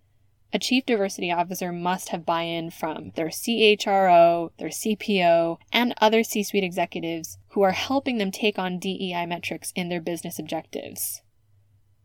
a 0.53 0.59
chief 0.59 0.85
diversity 0.85 1.31
officer 1.31 1.71
must 1.71 2.09
have 2.09 2.25
buy 2.25 2.41
in 2.41 2.71
from 2.71 3.11
their 3.15 3.29
CHRO, 3.29 4.51
their 4.57 4.67
CPO, 4.67 5.57
and 5.71 5.93
other 6.01 6.23
C 6.23 6.43
suite 6.43 6.63
executives 6.63 7.37
who 7.49 7.61
are 7.61 7.71
helping 7.71 8.17
them 8.17 8.31
take 8.31 8.59
on 8.59 8.77
DEI 8.77 9.25
metrics 9.25 9.71
in 9.75 9.87
their 9.87 10.01
business 10.01 10.37
objectives. 10.37 11.21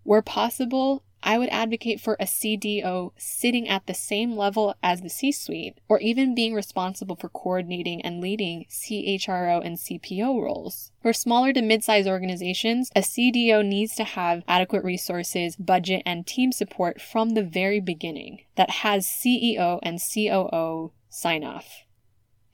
Where 0.04 0.22
possible, 0.22 1.02
I 1.22 1.38
would 1.38 1.48
advocate 1.48 2.00
for 2.00 2.16
a 2.20 2.24
CDO 2.24 3.12
sitting 3.16 3.68
at 3.68 3.86
the 3.86 3.94
same 3.94 4.36
level 4.36 4.74
as 4.82 5.00
the 5.00 5.08
C 5.08 5.32
suite, 5.32 5.78
or 5.88 5.98
even 6.00 6.34
being 6.34 6.54
responsible 6.54 7.16
for 7.16 7.28
coordinating 7.28 8.00
and 8.02 8.20
leading 8.20 8.66
CHRO 8.70 9.64
and 9.64 9.76
CPO 9.76 10.40
roles. 10.40 10.92
For 11.02 11.12
smaller 11.12 11.52
to 11.52 11.62
mid 11.62 11.82
sized 11.82 12.08
organizations, 12.08 12.90
a 12.94 13.00
CDO 13.00 13.66
needs 13.66 13.94
to 13.96 14.04
have 14.04 14.44
adequate 14.46 14.84
resources, 14.84 15.56
budget, 15.56 16.02
and 16.06 16.26
team 16.26 16.52
support 16.52 17.00
from 17.00 17.30
the 17.30 17.42
very 17.42 17.80
beginning 17.80 18.42
that 18.54 18.70
has 18.70 19.06
CEO 19.06 19.80
and 19.82 20.00
COO 20.00 20.92
sign 21.08 21.42
off. 21.42 21.84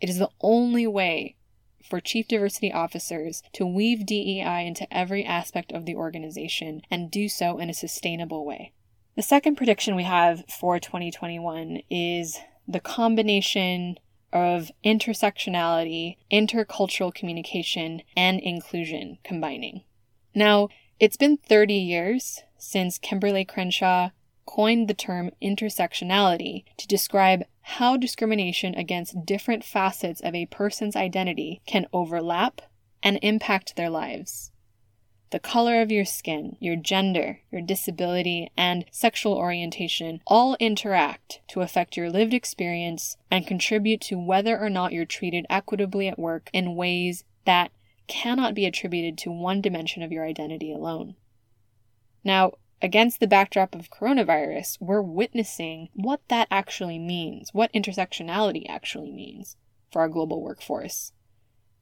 It 0.00 0.08
is 0.08 0.18
the 0.18 0.30
only 0.40 0.86
way 0.86 1.36
for 1.82 2.00
chief 2.00 2.28
diversity 2.28 2.72
officers 2.72 3.42
to 3.52 3.66
weave 3.66 4.06
DEI 4.06 4.66
into 4.66 4.92
every 4.92 5.24
aspect 5.24 5.72
of 5.72 5.84
the 5.84 5.96
organization 5.96 6.82
and 6.90 7.10
do 7.10 7.28
so 7.28 7.58
in 7.58 7.70
a 7.70 7.74
sustainable 7.74 8.44
way. 8.44 8.72
The 9.16 9.22
second 9.22 9.56
prediction 9.56 9.94
we 9.94 10.04
have 10.04 10.44
for 10.48 10.78
2021 10.78 11.82
is 11.90 12.38
the 12.66 12.80
combination 12.80 13.98
of 14.32 14.70
intersectionality, 14.84 16.16
intercultural 16.30 17.14
communication, 17.14 18.02
and 18.16 18.40
inclusion 18.40 19.18
combining. 19.22 19.82
Now, 20.34 20.68
it's 20.98 21.16
been 21.16 21.36
30 21.36 21.74
years 21.74 22.42
since 22.56 22.98
Kimberlé 22.98 23.46
Crenshaw 23.46 24.10
coined 24.46 24.88
the 24.88 24.94
term 24.94 25.30
intersectionality 25.42 26.64
to 26.78 26.86
describe 26.86 27.44
how 27.62 27.96
discrimination 27.96 28.74
against 28.74 29.24
different 29.24 29.64
facets 29.64 30.20
of 30.20 30.34
a 30.34 30.46
person's 30.46 30.96
identity 30.96 31.60
can 31.66 31.86
overlap 31.92 32.60
and 33.02 33.18
impact 33.22 33.76
their 33.76 33.90
lives. 33.90 34.50
The 35.30 35.38
color 35.38 35.80
of 35.80 35.90
your 35.90 36.04
skin, 36.04 36.56
your 36.60 36.76
gender, 36.76 37.40
your 37.50 37.62
disability, 37.62 38.50
and 38.54 38.84
sexual 38.90 39.32
orientation 39.32 40.20
all 40.26 40.56
interact 40.60 41.40
to 41.48 41.62
affect 41.62 41.96
your 41.96 42.10
lived 42.10 42.34
experience 42.34 43.16
and 43.30 43.46
contribute 43.46 44.02
to 44.02 44.18
whether 44.18 44.58
or 44.58 44.68
not 44.68 44.92
you're 44.92 45.06
treated 45.06 45.46
equitably 45.48 46.06
at 46.06 46.18
work 46.18 46.50
in 46.52 46.76
ways 46.76 47.24
that 47.46 47.70
cannot 48.08 48.54
be 48.54 48.66
attributed 48.66 49.16
to 49.16 49.30
one 49.30 49.62
dimension 49.62 50.02
of 50.02 50.12
your 50.12 50.26
identity 50.26 50.70
alone. 50.70 51.14
Now, 52.22 52.52
against 52.82 53.20
the 53.20 53.28
backdrop 53.28 53.74
of 53.76 53.90
coronavirus, 53.90 54.76
we're 54.80 55.00
witnessing 55.00 55.88
what 55.94 56.20
that 56.28 56.48
actually 56.50 56.98
means, 56.98 57.50
what 57.52 57.72
intersectionality 57.72 58.64
actually 58.68 59.12
means 59.12 59.56
for 59.92 60.02
our 60.02 60.08
global 60.08 60.42
workforce, 60.42 61.12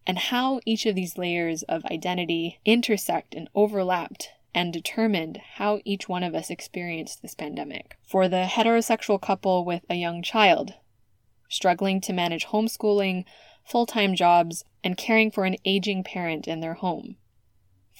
and 0.07 0.19
how 0.19 0.61
each 0.67 0.85
of 0.85 0.95
these 0.95 1.17
layers 1.17 1.63
of 1.65 1.85
identity 1.87 2.61
intersect 2.67 3.35
and 3.35 3.49
overlapped 3.55 4.29
and 4.55 4.73
determined 4.73 5.41
how 5.55 5.81
each 5.85 6.09
one 6.09 6.23
of 6.23 6.35
us 6.35 6.51
experienced 6.51 7.23
this 7.23 7.35
pandemic. 7.35 7.97
For 8.07 8.29
the 8.29 8.49
heterosexual 8.51 9.21
couple 9.21 9.65
with 9.65 9.85
a 9.89 9.95
young 9.95 10.23
child, 10.23 10.75
struggling 11.49 12.01
to 12.03 12.13
manage 12.13 12.47
homeschooling, 12.47 13.25
full 13.65 13.87
time 13.87 14.15
jobs, 14.15 14.65
and 14.85 14.97
caring 14.97 15.31
for 15.31 15.45
an 15.45 15.57
aging 15.65 16.05
parent 16.05 16.47
in 16.47 16.61
their 16.61 16.75
home 16.75 17.17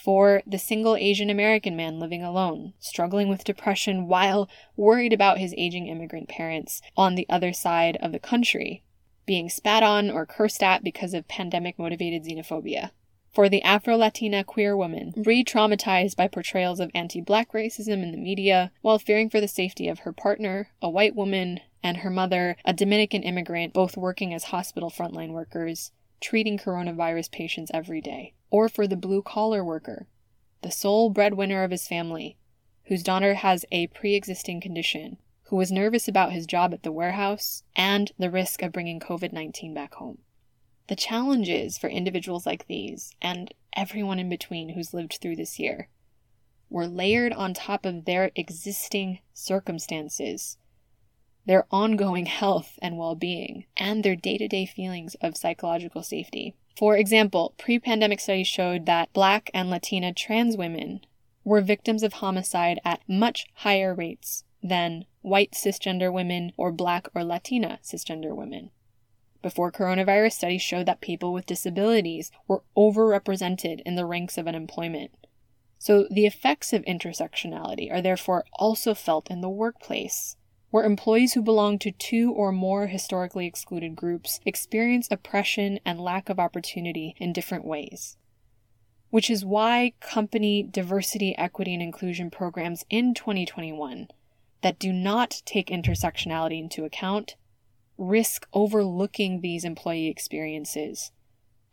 for 0.03 0.43
the 0.47 0.59
single 0.59 0.97
Asian 0.97 1.29
American 1.29 1.77
man 1.77 2.01
living 2.01 2.23
alone, 2.23 2.73
struggling 2.79 3.29
with 3.29 3.45
depression 3.45 4.09
while 4.09 4.49
worried 4.75 5.13
about 5.13 5.39
his 5.39 5.55
aging 5.59 5.89
immigrant 5.89 6.27
parents 6.27 6.81
on 6.97 7.15
the 7.15 7.27
other 7.29 7.53
side 7.53 7.99
of 8.01 8.11
the 8.11 8.19
country, 8.19 8.83
being 9.27 9.51
spat 9.51 9.83
on 9.83 10.11
or 10.11 10.25
cursed 10.25 10.63
at 10.63 10.83
because 10.83 11.13
of 11.13 11.29
pandemic 11.29 11.79
motivated 11.79 12.25
xenophobia. 12.25 12.91
For 13.31 13.49
the 13.49 13.63
Afro 13.63 13.97
Latina 13.97 14.43
queer 14.43 14.75
woman, 14.75 15.13
re 15.17 15.45
traumatized 15.45 16.17
by 16.17 16.29
portrayals 16.29 16.81
of 16.81 16.91
anti 16.95 17.21
black 17.21 17.53
racism 17.53 18.03
in 18.03 18.11
the 18.11 18.17
media, 18.17 18.73
while 18.81 18.99
fearing 18.99 19.29
for 19.29 19.41
the 19.41 19.49
safety 19.49 19.87
of 19.87 20.01
her 20.01 20.13
partner, 20.13 20.71
a 20.81 20.89
white 20.89 21.15
woman, 21.15 21.61
and 21.83 21.99
her 21.99 22.11
mother, 22.11 22.57
a 22.65 22.73
Dominican 22.73 23.23
immigrant, 23.23 23.75
both 23.75 23.99
working 23.99 24.33
as 24.33 24.45
hospital 24.45 24.91
frontline 24.91 25.33
workers, 25.33 25.93
treating 26.21 26.59
coronavirus 26.59 27.31
patients 27.31 27.71
every 27.75 28.01
day 28.01 28.33
or 28.51 28.69
for 28.69 28.87
the 28.87 28.97
blue 28.97 29.23
collar 29.23 29.65
worker 29.65 30.07
the 30.63 30.71
sole 30.71 31.09
breadwinner 31.09 31.65
of 31.65 31.71
his 31.71 31.89
family, 31.89 32.37
whose 32.85 33.03
daughter 33.03 33.35
has 33.35 33.65
a 33.73 33.87
pre 33.87 34.15
existing 34.15 34.61
condition, 34.61 35.17
who 35.45 35.57
was 35.57 35.73
nervous 35.73 36.07
about 36.07 36.33
his 36.33 36.47
job 36.47 36.75
at 36.75 36.83
the 36.83 36.93
warehouse, 36.93 37.63
and 37.75 38.13
the 38.19 38.31
risk 38.31 38.63
of 38.63 38.73
bringing 38.73 39.01
COVID 39.01 39.33
19 39.33 39.73
back 39.73 39.95
home. 39.95 40.19
The 40.89 40.97
challenges 40.97 41.79
for 41.79 41.89
individuals 41.89 42.45
like 42.45 42.67
these, 42.67 43.15
and 43.23 43.55
everyone 43.75 44.19
in 44.19 44.29
between 44.29 44.71
who's 44.71 44.93
lived 44.93 45.15
through 45.15 45.37
this 45.37 45.59
year, 45.59 45.89
were 46.69 46.87
layered 46.87 47.33
on 47.33 47.55
top 47.55 47.87
of 47.87 48.05
their 48.05 48.31
existing 48.37 49.21
circumstances, 49.33 50.59
their 51.47 51.67
ongoing 51.71 52.27
health 52.41 52.79
and 52.83 52.99
well 52.99 53.15
being, 53.15 53.65
and 53.79 54.05
their 54.05 54.17
day 54.17 54.37
to 54.37 54.47
day 54.47 54.67
feelings 54.67 55.15
of 55.23 55.39
psychological 55.39 56.03
safety. 56.03 56.55
For 56.77 56.97
example, 56.97 57.55
pre 57.59 57.79
pandemic 57.79 58.21
studies 58.21 58.47
showed 58.47 58.87
that 58.87 59.13
Black 59.13 59.51
and 59.53 59.71
Latina 59.71 60.13
trans 60.13 60.57
women 60.57 61.01
were 61.45 61.61
victims 61.61 62.03
of 62.03 62.15
homicide 62.15 62.81
at 62.85 63.07
much 63.09 63.47
higher 63.55 63.95
rates 63.95 64.45
than 64.63 65.07
white 65.23 65.53
cisgender 65.53 66.13
women 66.13 66.53
or 66.57 66.73
Black 66.73 67.09
or 67.15 67.25
Latina 67.25 67.79
cisgender 67.83 68.35
women. 68.35 68.71
Before 69.43 69.73
coronavirus, 69.73 70.33
studies 70.33 70.63
showed 70.63 70.87
that 70.87 71.01
people 71.01 71.33
with 71.33 71.47
disabilities 71.47 72.31
were 72.47 72.63
overrepresented 72.77 73.81
in 73.87 73.95
the 73.95 74.05
ranks 74.05 74.37
of 74.37 74.47
unemployment. 74.47 75.13
So 75.79 76.07
the 76.11 76.27
effects 76.27 76.75
of 76.75 76.85
intersectionality 76.85 77.91
are 77.91 78.03
therefore 78.03 78.45
also 78.53 78.93
felt 78.93 79.31
in 79.31 79.41
the 79.41 79.49
workplace, 79.49 80.37
where 80.71 80.85
employees 80.85 81.33
who 81.33 81.43
belong 81.43 81.79
to 81.79 81.91
two 81.91 82.33
or 82.33 82.53
more 82.53 82.87
historically 82.87 83.47
excluded 83.47 83.97
groups 83.97 84.41
experience 84.47 85.09
oppression 85.11 85.81
and 85.85 86.01
lack 86.01 86.29
of 86.29 86.39
opportunity 86.39 87.15
in 87.19 87.33
different 87.33 87.65
ways. 87.65 88.17
Which 89.11 89.29
is 89.29 89.45
why 89.45 89.95
company 90.01 90.63
diversity, 90.63 91.37
equity, 91.37 91.75
and 91.75 91.83
inclusion 91.83 92.31
programs 92.31 92.85
in 92.89 93.15
2021 93.15 94.09
that 94.63 94.79
do 94.79 94.93
not 94.93 95.43
take 95.45 95.69
intersectionality 95.69 96.61
into 96.61 96.85
account 96.85 97.35
risk 97.99 98.47
overlooking 98.53 99.41
these 99.41 99.65
employee 99.65 100.09
experiences 100.09 101.11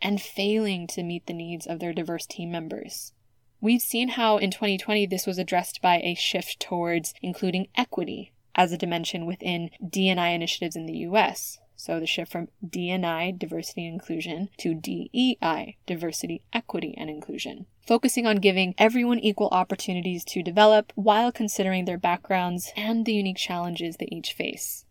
and 0.02 0.22
failing 0.22 0.88
to 0.88 1.04
meet 1.04 1.26
the 1.26 1.34
needs 1.34 1.68
of 1.68 1.80
their 1.80 1.94
diverse 1.94 2.26
team 2.26 2.52
members. 2.52 3.14
We've 3.62 3.82
seen 3.82 4.10
how 4.10 4.38
in 4.38 4.52
2020 4.52 5.06
this 5.06 5.26
was 5.26 5.38
addressed 5.38 5.82
by 5.82 6.00
a 6.00 6.16
shift 6.16 6.60
towards 6.60 7.14
including 7.22 7.68
equity 7.76 8.34
as 8.58 8.72
a 8.72 8.78
dimension 8.78 9.26
within 9.26 9.70
D&I 9.88 10.30
initiatives 10.30 10.76
in 10.76 10.88
the 10.88 10.98
US. 11.10 11.60
So 11.80 12.00
the 12.00 12.08
shift 12.08 12.32
from 12.32 12.48
D&I, 12.68 13.32
diversity 13.38 13.86
and 13.86 13.94
inclusion, 13.94 14.50
to 14.58 14.74
DEI, 14.74 15.78
diversity, 15.86 16.42
equity, 16.52 16.96
and 16.98 17.08
inclusion. 17.08 17.68
Focusing 17.86 18.26
on 18.26 18.38
giving 18.38 18.74
everyone 18.80 19.20
equal 19.20 19.50
opportunities 19.52 20.26
to 20.26 20.42
develop 20.42 20.92
while 20.96 21.32
considering 21.32 21.86
their 21.86 22.00
backgrounds 22.00 22.74
and 22.76 23.06
the 23.06 23.14
unique 23.14 23.38
challenges 23.38 23.98
they 23.98 24.08
each 24.12 24.34
face. 24.34 24.86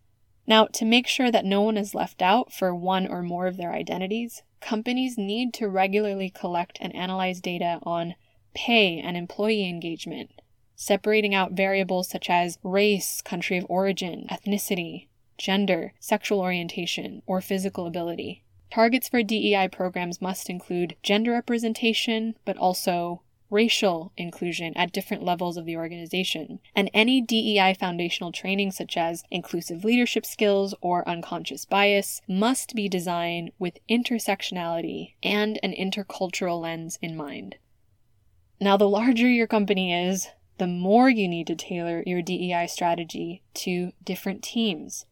Now, 0.47 0.65
to 0.67 0.85
make 0.85 1.07
sure 1.07 1.29
that 1.29 1.43
no 1.43 1.61
one 1.61 1.75
is 1.75 1.93
left 1.93 2.21
out 2.21 2.53
for 2.53 2.73
one 2.73 3.05
or 3.05 3.21
more 3.21 3.47
of 3.47 3.57
their 3.57 3.73
identities, 3.73 4.43
companies 4.61 5.17
need 5.17 5.53
to 5.55 5.67
regularly 5.67 6.29
collect 6.29 6.77
and 6.79 6.95
analyze 6.95 7.41
data 7.41 7.79
on 7.83 8.15
pay 8.53 8.97
and 8.99 9.17
employee 9.17 9.67
engagement, 9.67 10.31
separating 10.77 11.35
out 11.35 11.51
variables 11.51 12.07
such 12.07 12.29
as 12.29 12.59
race, 12.63 13.21
country 13.21 13.57
of 13.57 13.65
origin, 13.67 14.27
ethnicity, 14.29 15.07
gender, 15.37 15.93
sexual 15.99 16.39
orientation, 16.39 17.21
or 17.25 17.41
physical 17.41 17.85
ability. 17.85 18.43
Targets 18.71 19.09
for 19.09 19.23
DEI 19.23 19.67
programs 19.69 20.21
must 20.21 20.49
include 20.49 20.95
gender 21.01 21.31
representation, 21.31 22.35
but 22.45 22.57
also 22.57 23.21
racial 23.49 24.11
inclusion 24.17 24.73
at 24.75 24.91
different 24.91 25.23
levels 25.23 25.57
of 25.57 25.65
the 25.65 25.77
organization, 25.77 26.59
and 26.75 26.91
any 26.93 27.21
DEI 27.21 27.73
foundational 27.73 28.31
training, 28.31 28.71
such 28.71 28.97
as 28.97 29.23
inclusive 29.31 29.83
leadership 29.83 30.25
skills 30.25 30.75
or 30.81 31.07
unconscious 31.07 31.65
bias, 31.65 32.21
must 32.27 32.75
be 32.75 32.89
designed 32.89 33.51
with 33.57 33.79
intersectionality 33.89 35.13
and 35.23 35.59
an 35.63 35.73
intercultural 35.73 36.61
lens 36.61 36.99
in 37.01 37.15
mind. 37.15 37.55
Now, 38.59 38.75
the 38.75 38.89
larger 38.89 39.29
your 39.29 39.47
company 39.47 39.93
is, 39.93 40.27
the 40.57 40.67
more 40.67 41.09
you 41.09 41.27
need 41.27 41.47
to 41.47 41.55
tailor 41.55 42.03
your 42.05 42.21
DEI 42.21 42.67
strategy 42.67 43.43
to 43.53 43.91
different 44.03 44.43
teams 44.43 45.05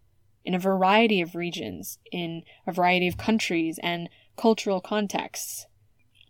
in 0.43 0.53
a 0.53 0.59
variety 0.59 1.21
of 1.21 1.35
regions, 1.35 1.99
in 2.11 2.43
a 2.65 2.71
variety 2.71 3.07
of 3.07 3.17
countries 3.17 3.79
and 3.83 4.09
cultural 4.37 4.81
contexts. 4.81 5.67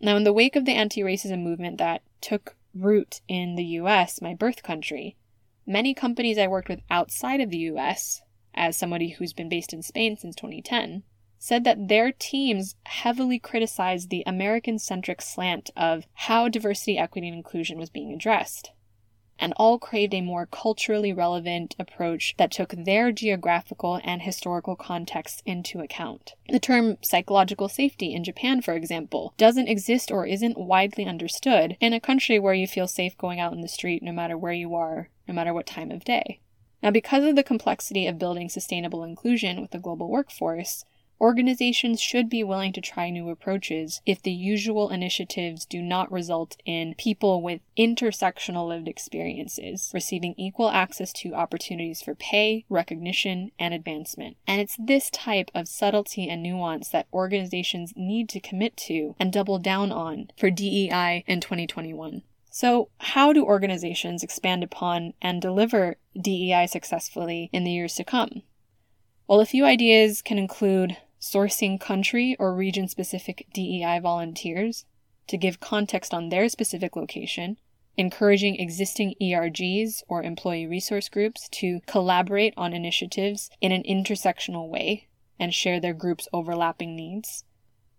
Now, 0.00 0.16
in 0.16 0.24
the 0.24 0.32
wake 0.32 0.56
of 0.56 0.64
the 0.64 0.74
anti 0.74 1.00
racism 1.00 1.42
movement 1.42 1.78
that 1.78 2.02
took 2.20 2.56
root 2.74 3.20
in 3.26 3.56
the 3.56 3.64
US, 3.64 4.20
my 4.20 4.34
birth 4.34 4.62
country, 4.62 5.16
many 5.66 5.94
companies 5.94 6.38
I 6.38 6.46
worked 6.46 6.68
with 6.68 6.80
outside 6.90 7.40
of 7.40 7.50
the 7.50 7.58
US, 7.70 8.20
as 8.54 8.76
somebody 8.76 9.10
who's 9.10 9.32
been 9.32 9.48
based 9.48 9.72
in 9.72 9.82
Spain 9.82 10.16
since 10.16 10.36
2010, 10.36 11.04
said 11.38 11.64
that 11.64 11.88
their 11.88 12.12
teams 12.12 12.74
heavily 12.84 13.38
criticized 13.38 14.10
the 14.10 14.24
American 14.26 14.78
centric 14.78 15.22
slant 15.22 15.70
of 15.76 16.06
how 16.12 16.48
diversity, 16.48 16.98
equity, 16.98 17.28
and 17.28 17.36
inclusion 17.36 17.78
was 17.78 17.90
being 17.90 18.12
addressed 18.12 18.72
and 19.38 19.52
all 19.56 19.78
craved 19.78 20.14
a 20.14 20.20
more 20.20 20.46
culturally 20.46 21.12
relevant 21.12 21.74
approach 21.78 22.34
that 22.38 22.50
took 22.50 22.70
their 22.70 23.12
geographical 23.12 24.00
and 24.04 24.22
historical 24.22 24.76
context 24.76 25.42
into 25.44 25.80
account. 25.80 26.34
The 26.48 26.60
term 26.60 26.98
psychological 27.02 27.68
safety 27.68 28.14
in 28.14 28.24
Japan, 28.24 28.62
for 28.62 28.74
example, 28.74 29.34
doesn't 29.36 29.68
exist 29.68 30.10
or 30.10 30.26
isn't 30.26 30.58
widely 30.58 31.04
understood 31.04 31.76
in 31.80 31.92
a 31.92 32.00
country 32.00 32.38
where 32.38 32.54
you 32.54 32.66
feel 32.66 32.88
safe 32.88 33.16
going 33.18 33.40
out 33.40 33.52
in 33.52 33.60
the 33.60 33.68
street 33.68 34.02
no 34.02 34.12
matter 34.12 34.38
where 34.38 34.52
you 34.52 34.74
are, 34.74 35.10
no 35.28 35.34
matter 35.34 35.52
what 35.52 35.66
time 35.66 35.90
of 35.90 36.04
day. 36.04 36.40
Now, 36.82 36.90
because 36.90 37.24
of 37.24 37.36
the 37.36 37.42
complexity 37.42 38.06
of 38.06 38.18
building 38.18 38.48
sustainable 38.48 39.02
inclusion 39.02 39.60
with 39.60 39.74
a 39.74 39.78
global 39.78 40.08
workforce, 40.08 40.84
Organizations 41.18 41.98
should 41.98 42.28
be 42.28 42.44
willing 42.44 42.74
to 42.74 42.80
try 42.82 43.08
new 43.08 43.30
approaches 43.30 44.02
if 44.04 44.20
the 44.20 44.32
usual 44.32 44.90
initiatives 44.90 45.64
do 45.64 45.80
not 45.80 46.12
result 46.12 46.58
in 46.66 46.94
people 46.98 47.40
with 47.40 47.62
intersectional 47.76 48.68
lived 48.68 48.86
experiences 48.86 49.90
receiving 49.94 50.34
equal 50.36 50.68
access 50.68 51.14
to 51.14 51.32
opportunities 51.32 52.02
for 52.02 52.14
pay, 52.14 52.66
recognition, 52.68 53.50
and 53.58 53.72
advancement. 53.72 54.36
And 54.46 54.60
it's 54.60 54.76
this 54.78 55.08
type 55.08 55.50
of 55.54 55.68
subtlety 55.68 56.28
and 56.28 56.42
nuance 56.42 56.90
that 56.90 57.08
organizations 57.14 57.94
need 57.96 58.28
to 58.30 58.40
commit 58.40 58.76
to 58.88 59.14
and 59.18 59.32
double 59.32 59.58
down 59.58 59.92
on 59.92 60.30
for 60.36 60.50
DEI 60.50 61.24
in 61.26 61.40
2021. 61.40 62.22
So, 62.50 62.88
how 62.98 63.32
do 63.32 63.44
organizations 63.44 64.22
expand 64.22 64.62
upon 64.62 65.14
and 65.22 65.40
deliver 65.40 65.96
DEI 66.18 66.66
successfully 66.66 67.48
in 67.52 67.64
the 67.64 67.72
years 67.72 67.94
to 67.94 68.04
come? 68.04 68.42
Well, 69.26 69.40
a 69.40 69.46
few 69.46 69.64
ideas 69.64 70.22
can 70.22 70.38
include 70.38 70.96
sourcing 71.20 71.80
country 71.80 72.36
or 72.38 72.54
region 72.54 72.88
specific 72.88 73.46
DEI 73.52 74.00
volunteers 74.00 74.84
to 75.28 75.36
give 75.36 75.60
context 75.60 76.14
on 76.14 76.28
their 76.28 76.48
specific 76.48 76.96
location, 76.96 77.58
encouraging 77.96 78.56
existing 78.56 79.14
ERGs 79.20 80.02
or 80.08 80.22
employee 80.22 80.66
resource 80.66 81.08
groups 81.08 81.48
to 81.48 81.80
collaborate 81.86 82.54
on 82.56 82.72
initiatives 82.72 83.50
in 83.60 83.72
an 83.72 83.82
intersectional 83.82 84.68
way 84.68 85.08
and 85.38 85.54
share 85.54 85.80
their 85.80 85.94
group's 85.94 86.28
overlapping 86.32 86.94
needs, 86.94 87.44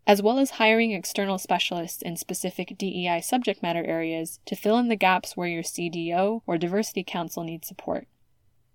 as 0.06 0.22
well 0.22 0.40
as 0.40 0.52
hiring 0.52 0.92
external 0.92 1.38
specialists 1.38 2.02
in 2.02 2.16
specific 2.16 2.78
DEI 2.78 3.22
subject 3.22 3.62
matter 3.62 3.84
areas 3.84 4.40
to 4.46 4.56
fill 4.56 4.78
in 4.78 4.88
the 4.88 4.96
gaps 4.96 5.36
where 5.36 5.48
your 5.48 5.64
CDO 5.64 6.42
or 6.48 6.58
diversity 6.58 7.04
council 7.04 7.44
needs 7.44 7.68
support. 7.68 8.08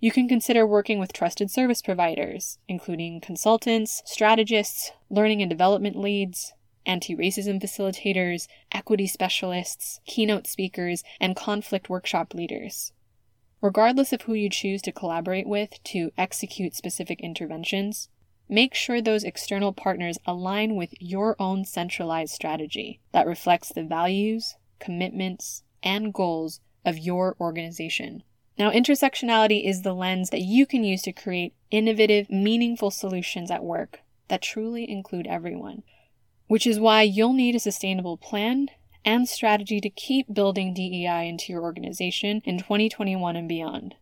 You 0.03 0.11
can 0.11 0.27
consider 0.27 0.67
working 0.67 0.99
with 0.99 1.13
trusted 1.13 1.49
service 1.49 1.81
providers, 1.81 2.59
including 2.67 3.21
consultants, 3.21 4.03
strategists, 4.05 4.91
learning 5.09 5.43
and 5.43 5.49
development 5.49 5.95
leads, 5.95 6.55
anti 6.85 7.15
racism 7.15 7.63
facilitators, 7.63 8.49
equity 8.73 9.07
specialists, 9.07 10.01
keynote 10.05 10.49
speakers, 10.49 11.05
and 11.21 11.37
conflict 11.37 11.89
workshop 11.89 12.35
leaders. 12.35 12.93
Regardless 13.61 14.13
of 14.13 14.23
who 14.23 14.35
you 14.35 14.51
choose 14.51 14.83
to 14.83 14.91
collaborate 14.91 15.47
with 15.47 15.81
to 15.85 16.11
execute 16.19 16.75
specific 16.75 17.21
interventions, 17.21 18.09
make 18.49 18.75
sure 18.75 19.01
those 19.01 19.23
external 19.23 19.73
partners 19.73 20.19
align 20.27 20.75
with 20.75 20.95
your 20.99 21.37
own 21.39 21.65
centralized 21.65 22.35
strategy 22.35 22.99
that 23.13 23.29
reflects 23.29 23.69
the 23.69 23.85
values, 23.85 24.57
commitments, 24.81 25.63
and 25.81 26.13
goals 26.13 26.59
of 26.85 26.99
your 26.99 27.37
organization. 27.41 28.25
Now, 28.59 28.71
intersectionality 28.71 29.67
is 29.67 29.83
the 29.83 29.95
lens 29.95 30.31
that 30.31 30.43
you 30.43 30.67
can 30.67 30.85
use 30.85 31.03
to 31.03 31.13
create 31.13 31.55
innovative, 31.71 32.31
meaningful 32.31 32.91
solutions 32.91 33.51
at 33.51 33.65
work 33.65 34.01
that 34.29 34.43
truly 34.43 34.89
include 34.89 35.27
everyone, 35.27 35.83
which 36.47 36.67
is 36.67 36.79
why 36.79 37.03
you'll 37.03 37.33
need 37.33 37.55
a 37.55 37.61
sustainable 37.61 38.17
plan 38.17 38.69
and 39.05 39.29
strategy 39.29 39.81
to 39.81 39.91
keep 39.91 40.33
building 40.33 40.75
DEI 40.75 41.29
into 41.29 41.53
your 41.53 41.63
organization 41.63 42.41
in 42.45 42.59
2021 42.59 43.37
and 43.37 43.49
beyond. 43.49 43.97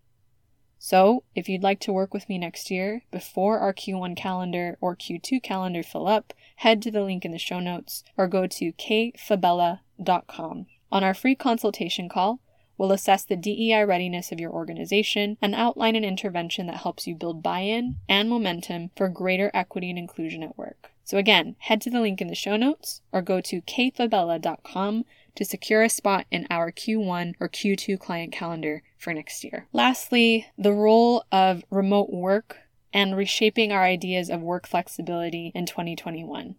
So, 0.83 1.25
if 1.35 1.47
you'd 1.49 1.63
like 1.63 1.81
to 1.81 1.93
work 1.93 2.15
with 2.15 2.29
me 2.29 2.39
next 2.39 2.71
year, 2.71 3.03
before 3.11 3.59
our 3.59 3.75
Q1 3.75 4.17
calendar 4.17 4.79
or 4.81 4.97
Q2 4.97 5.43
calendar 5.43 5.83
fill 5.83 6.09
up, 6.09 6.33
head 6.57 6.81
to 6.83 6.91
the 6.91 7.03
link 7.03 7.25
in 7.25 7.33
the 7.33 7.39
show 7.39 7.61
notes 7.61 8.03
or 8.17 8.27
go 8.27 8.47
to 8.47 8.73
kfabella.com. 8.73 10.67
On 10.93 11.05
our 11.05 11.15
free 11.15 11.35
consultation 11.35 12.09
call, 12.09 12.41
we'll 12.81 12.93
assess 12.93 13.25
the 13.25 13.37
DEI 13.37 13.85
readiness 13.85 14.33
of 14.33 14.41
your 14.41 14.51
organization 14.51 15.37
and 15.43 15.55
outline 15.55 15.95
an 15.95 16.03
intervention 16.03 16.67
that 16.67 16.79
helps 16.79 17.07
you 17.07 17.15
build 17.15 17.43
buy 17.43 17.61
in 17.61 17.97
and 18.09 18.31
momentum 18.31 18.91
for 18.97 19.07
greater 19.11 19.51
equity 19.53 19.91
and 19.91 19.99
inclusion 19.99 20.43
at 20.43 20.57
work. 20.57 20.91
So, 21.05 21.19
again, 21.19 21.57
head 21.59 21.83
to 21.83 21.91
the 21.91 22.01
link 22.01 22.23
in 22.23 22.29
the 22.29 22.35
show 22.35 22.57
notes 22.57 23.03
or 23.13 23.21
go 23.21 23.43
to 23.43 23.61
kfabella.com 23.61 25.05
to 25.35 25.45
secure 25.45 25.83
a 25.83 25.91
spot 25.91 26.25
in 26.31 26.47
our 26.49 26.73
Q1 26.73 27.35
or 27.39 27.51
Q2 27.51 28.01
client 28.01 28.33
calendar 28.33 28.83
for 28.97 29.13
next 29.13 29.45
year. 29.45 29.67
Lastly, 29.75 30.47
the 30.57 30.73
role 30.73 31.25
of 31.31 31.65
remote 31.69 32.09
work 32.09 32.61
and 32.95 33.15
reshaping 33.15 33.73
our 33.73 33.85
ideas 33.85 34.31
of 34.31 34.41
work 34.41 34.67
flexibility 34.67 35.53
in 35.55 35.67
2021. 35.67 36.55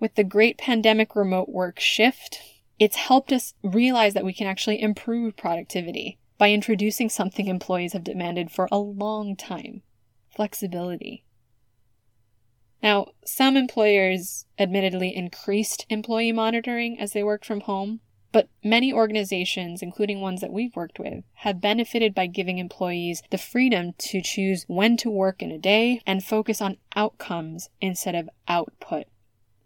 With 0.00 0.14
the 0.14 0.24
great 0.24 0.56
pandemic 0.56 1.14
remote 1.14 1.50
work 1.50 1.78
shift, 1.78 2.40
it's 2.78 2.96
helped 2.96 3.32
us 3.32 3.54
realize 3.62 4.14
that 4.14 4.24
we 4.24 4.34
can 4.34 4.46
actually 4.46 4.80
improve 4.80 5.36
productivity 5.36 6.18
by 6.38 6.50
introducing 6.50 7.08
something 7.08 7.48
employees 7.48 7.92
have 7.94 8.04
demanded 8.04 8.50
for 8.50 8.68
a 8.70 8.78
long 8.78 9.36
time 9.36 9.82
flexibility. 10.34 11.24
Now, 12.82 13.06
some 13.24 13.56
employers 13.56 14.44
admittedly 14.58 15.16
increased 15.16 15.86
employee 15.88 16.32
monitoring 16.32 17.00
as 17.00 17.12
they 17.12 17.24
worked 17.24 17.46
from 17.46 17.62
home, 17.62 18.00
but 18.32 18.50
many 18.62 18.92
organizations, 18.92 19.80
including 19.80 20.20
ones 20.20 20.42
that 20.42 20.52
we've 20.52 20.76
worked 20.76 20.98
with, 20.98 21.24
have 21.36 21.60
benefited 21.60 22.14
by 22.14 22.26
giving 22.26 22.58
employees 22.58 23.22
the 23.30 23.38
freedom 23.38 23.94
to 23.96 24.20
choose 24.20 24.64
when 24.68 24.98
to 24.98 25.10
work 25.10 25.42
in 25.42 25.50
a 25.50 25.58
day 25.58 26.02
and 26.06 26.22
focus 26.22 26.60
on 26.60 26.76
outcomes 26.94 27.70
instead 27.80 28.14
of 28.14 28.28
output. 28.46 29.06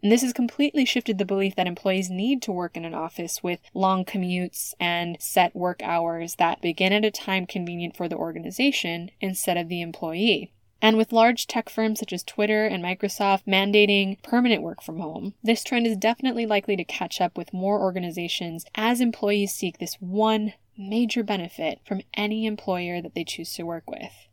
And 0.01 0.11
this 0.11 0.23
has 0.23 0.33
completely 0.33 0.83
shifted 0.85 1.17
the 1.17 1.25
belief 1.25 1.55
that 1.55 1.67
employees 1.67 2.09
need 2.09 2.41
to 2.43 2.51
work 2.51 2.75
in 2.75 2.85
an 2.85 2.93
office 2.95 3.43
with 3.43 3.59
long 3.73 4.03
commutes 4.03 4.73
and 4.79 5.17
set 5.19 5.55
work 5.55 5.81
hours 5.83 6.35
that 6.35 6.61
begin 6.61 6.91
at 6.91 7.05
a 7.05 7.11
time 7.11 7.45
convenient 7.45 7.95
for 7.95 8.07
the 8.07 8.15
organization 8.15 9.11
instead 9.19 9.57
of 9.57 9.69
the 9.69 9.81
employee. 9.81 10.51
And 10.81 10.97
with 10.97 11.11
large 11.11 11.45
tech 11.45 11.69
firms 11.69 11.99
such 11.99 12.11
as 12.11 12.23
Twitter 12.23 12.65
and 12.65 12.83
Microsoft 12.83 13.45
mandating 13.45 14.19
permanent 14.23 14.63
work 14.63 14.81
from 14.81 14.99
home, 14.99 15.35
this 15.43 15.63
trend 15.63 15.85
is 15.85 15.95
definitely 15.95 16.47
likely 16.47 16.75
to 16.75 16.83
catch 16.83 17.21
up 17.21 17.37
with 17.37 17.53
more 17.53 17.79
organizations 17.79 18.65
as 18.73 18.99
employees 18.99 19.53
seek 19.53 19.77
this 19.77 19.95
one 19.99 20.53
major 20.75 21.21
benefit 21.21 21.79
from 21.85 22.01
any 22.15 22.47
employer 22.47 22.99
that 22.99 23.13
they 23.13 23.23
choose 23.23 23.53
to 23.53 23.63
work 23.63 23.87
with. 23.87 24.27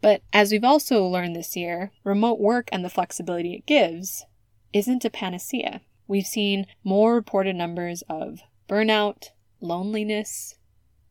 But 0.00 0.22
as 0.32 0.50
we've 0.50 0.64
also 0.64 1.06
learned 1.06 1.36
this 1.36 1.56
year, 1.56 1.92
remote 2.02 2.40
work 2.40 2.68
and 2.72 2.84
the 2.84 2.90
flexibility 2.90 3.54
it 3.54 3.66
gives 3.66 4.26
isn't 4.76 5.06
a 5.06 5.10
panacea. 5.10 5.80
We've 6.06 6.26
seen 6.26 6.66
more 6.84 7.14
reported 7.14 7.56
numbers 7.56 8.02
of 8.10 8.40
burnout, 8.68 9.30
loneliness, 9.58 10.56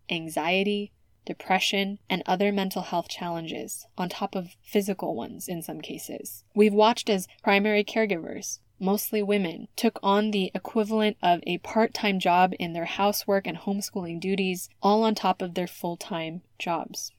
anxiety, 0.08 0.92
depression, 1.26 1.98
and 2.08 2.22
other 2.28 2.52
mental 2.52 2.84
health 2.84 3.08
challenges, 3.08 3.88
on 3.98 4.08
top 4.08 4.36
of 4.36 4.56
physical 4.62 5.16
ones 5.16 5.48
in 5.48 5.64
some 5.64 5.82
cases. 5.82 6.44
We've 6.54 6.76
watched 6.76 7.10
as 7.10 7.28
primary 7.42 7.84
caregivers, 7.84 8.60
mostly 8.80 9.24
women, 9.24 9.68
took 9.76 9.98
on 10.04 10.30
the 10.30 10.52
equivalent 10.54 11.18
of 11.24 11.40
a 11.48 11.58
part 11.58 11.92
time 11.92 12.20
job 12.20 12.54
in 12.60 12.74
their 12.74 12.86
housework 12.86 13.48
and 13.48 13.58
homeschooling 13.58 14.20
duties, 14.20 14.70
all 14.84 15.04
on 15.04 15.16
top 15.16 15.42
of 15.42 15.56
their 15.56 15.66
full 15.66 15.98
time 15.98 16.44
jobs. 16.60 17.12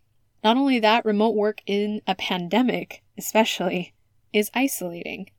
Not 0.45 0.57
only 0.57 0.79
that, 0.79 1.05
remote 1.05 1.35
work 1.35 1.61
in 1.67 2.03
a 2.07 2.15
pandemic, 2.15 3.03
especially, 3.19 3.95
is 4.33 4.49
isolating. 4.55 5.31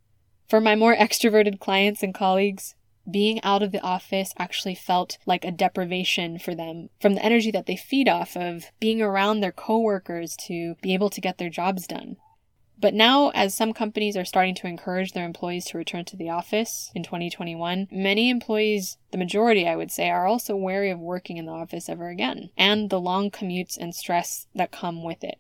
For 0.48 0.62
my 0.62 0.76
more 0.76 0.96
extroverted 0.96 1.60
clients 1.60 2.02
and 2.02 2.14
colleagues, 2.14 2.76
being 3.10 3.42
out 3.44 3.64
of 3.64 3.72
the 3.72 3.82
office 3.82 4.34
actually 4.38 4.76
felt 4.76 5.18
like 5.26 5.44
a 5.44 5.52
deprivation 5.52 6.40
for 6.40 6.56
them 6.56 6.90
from 7.02 7.16
the 7.16 7.24
energy 7.24 7.52
that 7.52 7.66
they 7.66 7.76
feed 7.76 8.08
off 8.08 8.38
of 8.38 8.66
being 8.80 9.02
around 9.02 9.40
their 9.40 9.52
coworkers 9.52 10.36
to 10.48 10.76
be 10.82 10.94
able 10.94 11.10
to 11.10 11.22
get 11.22 11.38
their 11.38 11.50
jobs 11.50 11.86
done. 11.86 12.18
But 12.80 12.94
now, 12.94 13.30
as 13.30 13.56
some 13.56 13.74
companies 13.74 14.16
are 14.16 14.26
starting 14.26 14.54
to 14.56 14.68
encourage 14.68 15.14
their 15.14 15.26
employees 15.26 15.66
to 15.66 15.78
return 15.78 16.06
to 16.06 16.16
the 16.16 16.30
office 16.30 16.92
in 16.94 17.04
2021, 17.04 17.88
many 17.92 18.30
employees, 18.30 18.98
the 19.12 19.18
majority 19.18 19.68
I 19.68 19.76
would 19.76 19.92
say, 19.92 20.10
are 20.10 20.28
also 20.28 20.56
wary 20.56 20.92
of 20.92 21.00
working 21.00 21.38
in 21.38 21.46
the 21.46 21.52
office 21.52 21.90
ever 21.90 22.10
again, 22.10 22.52
and 22.56 22.90
the 22.90 23.00
long 23.00 23.32
commutes 23.32 23.78
and 23.78 23.96
stress 23.96 24.48
that 24.54 24.72
come 24.72 25.04
with 25.04 25.24
it. 25.24 25.40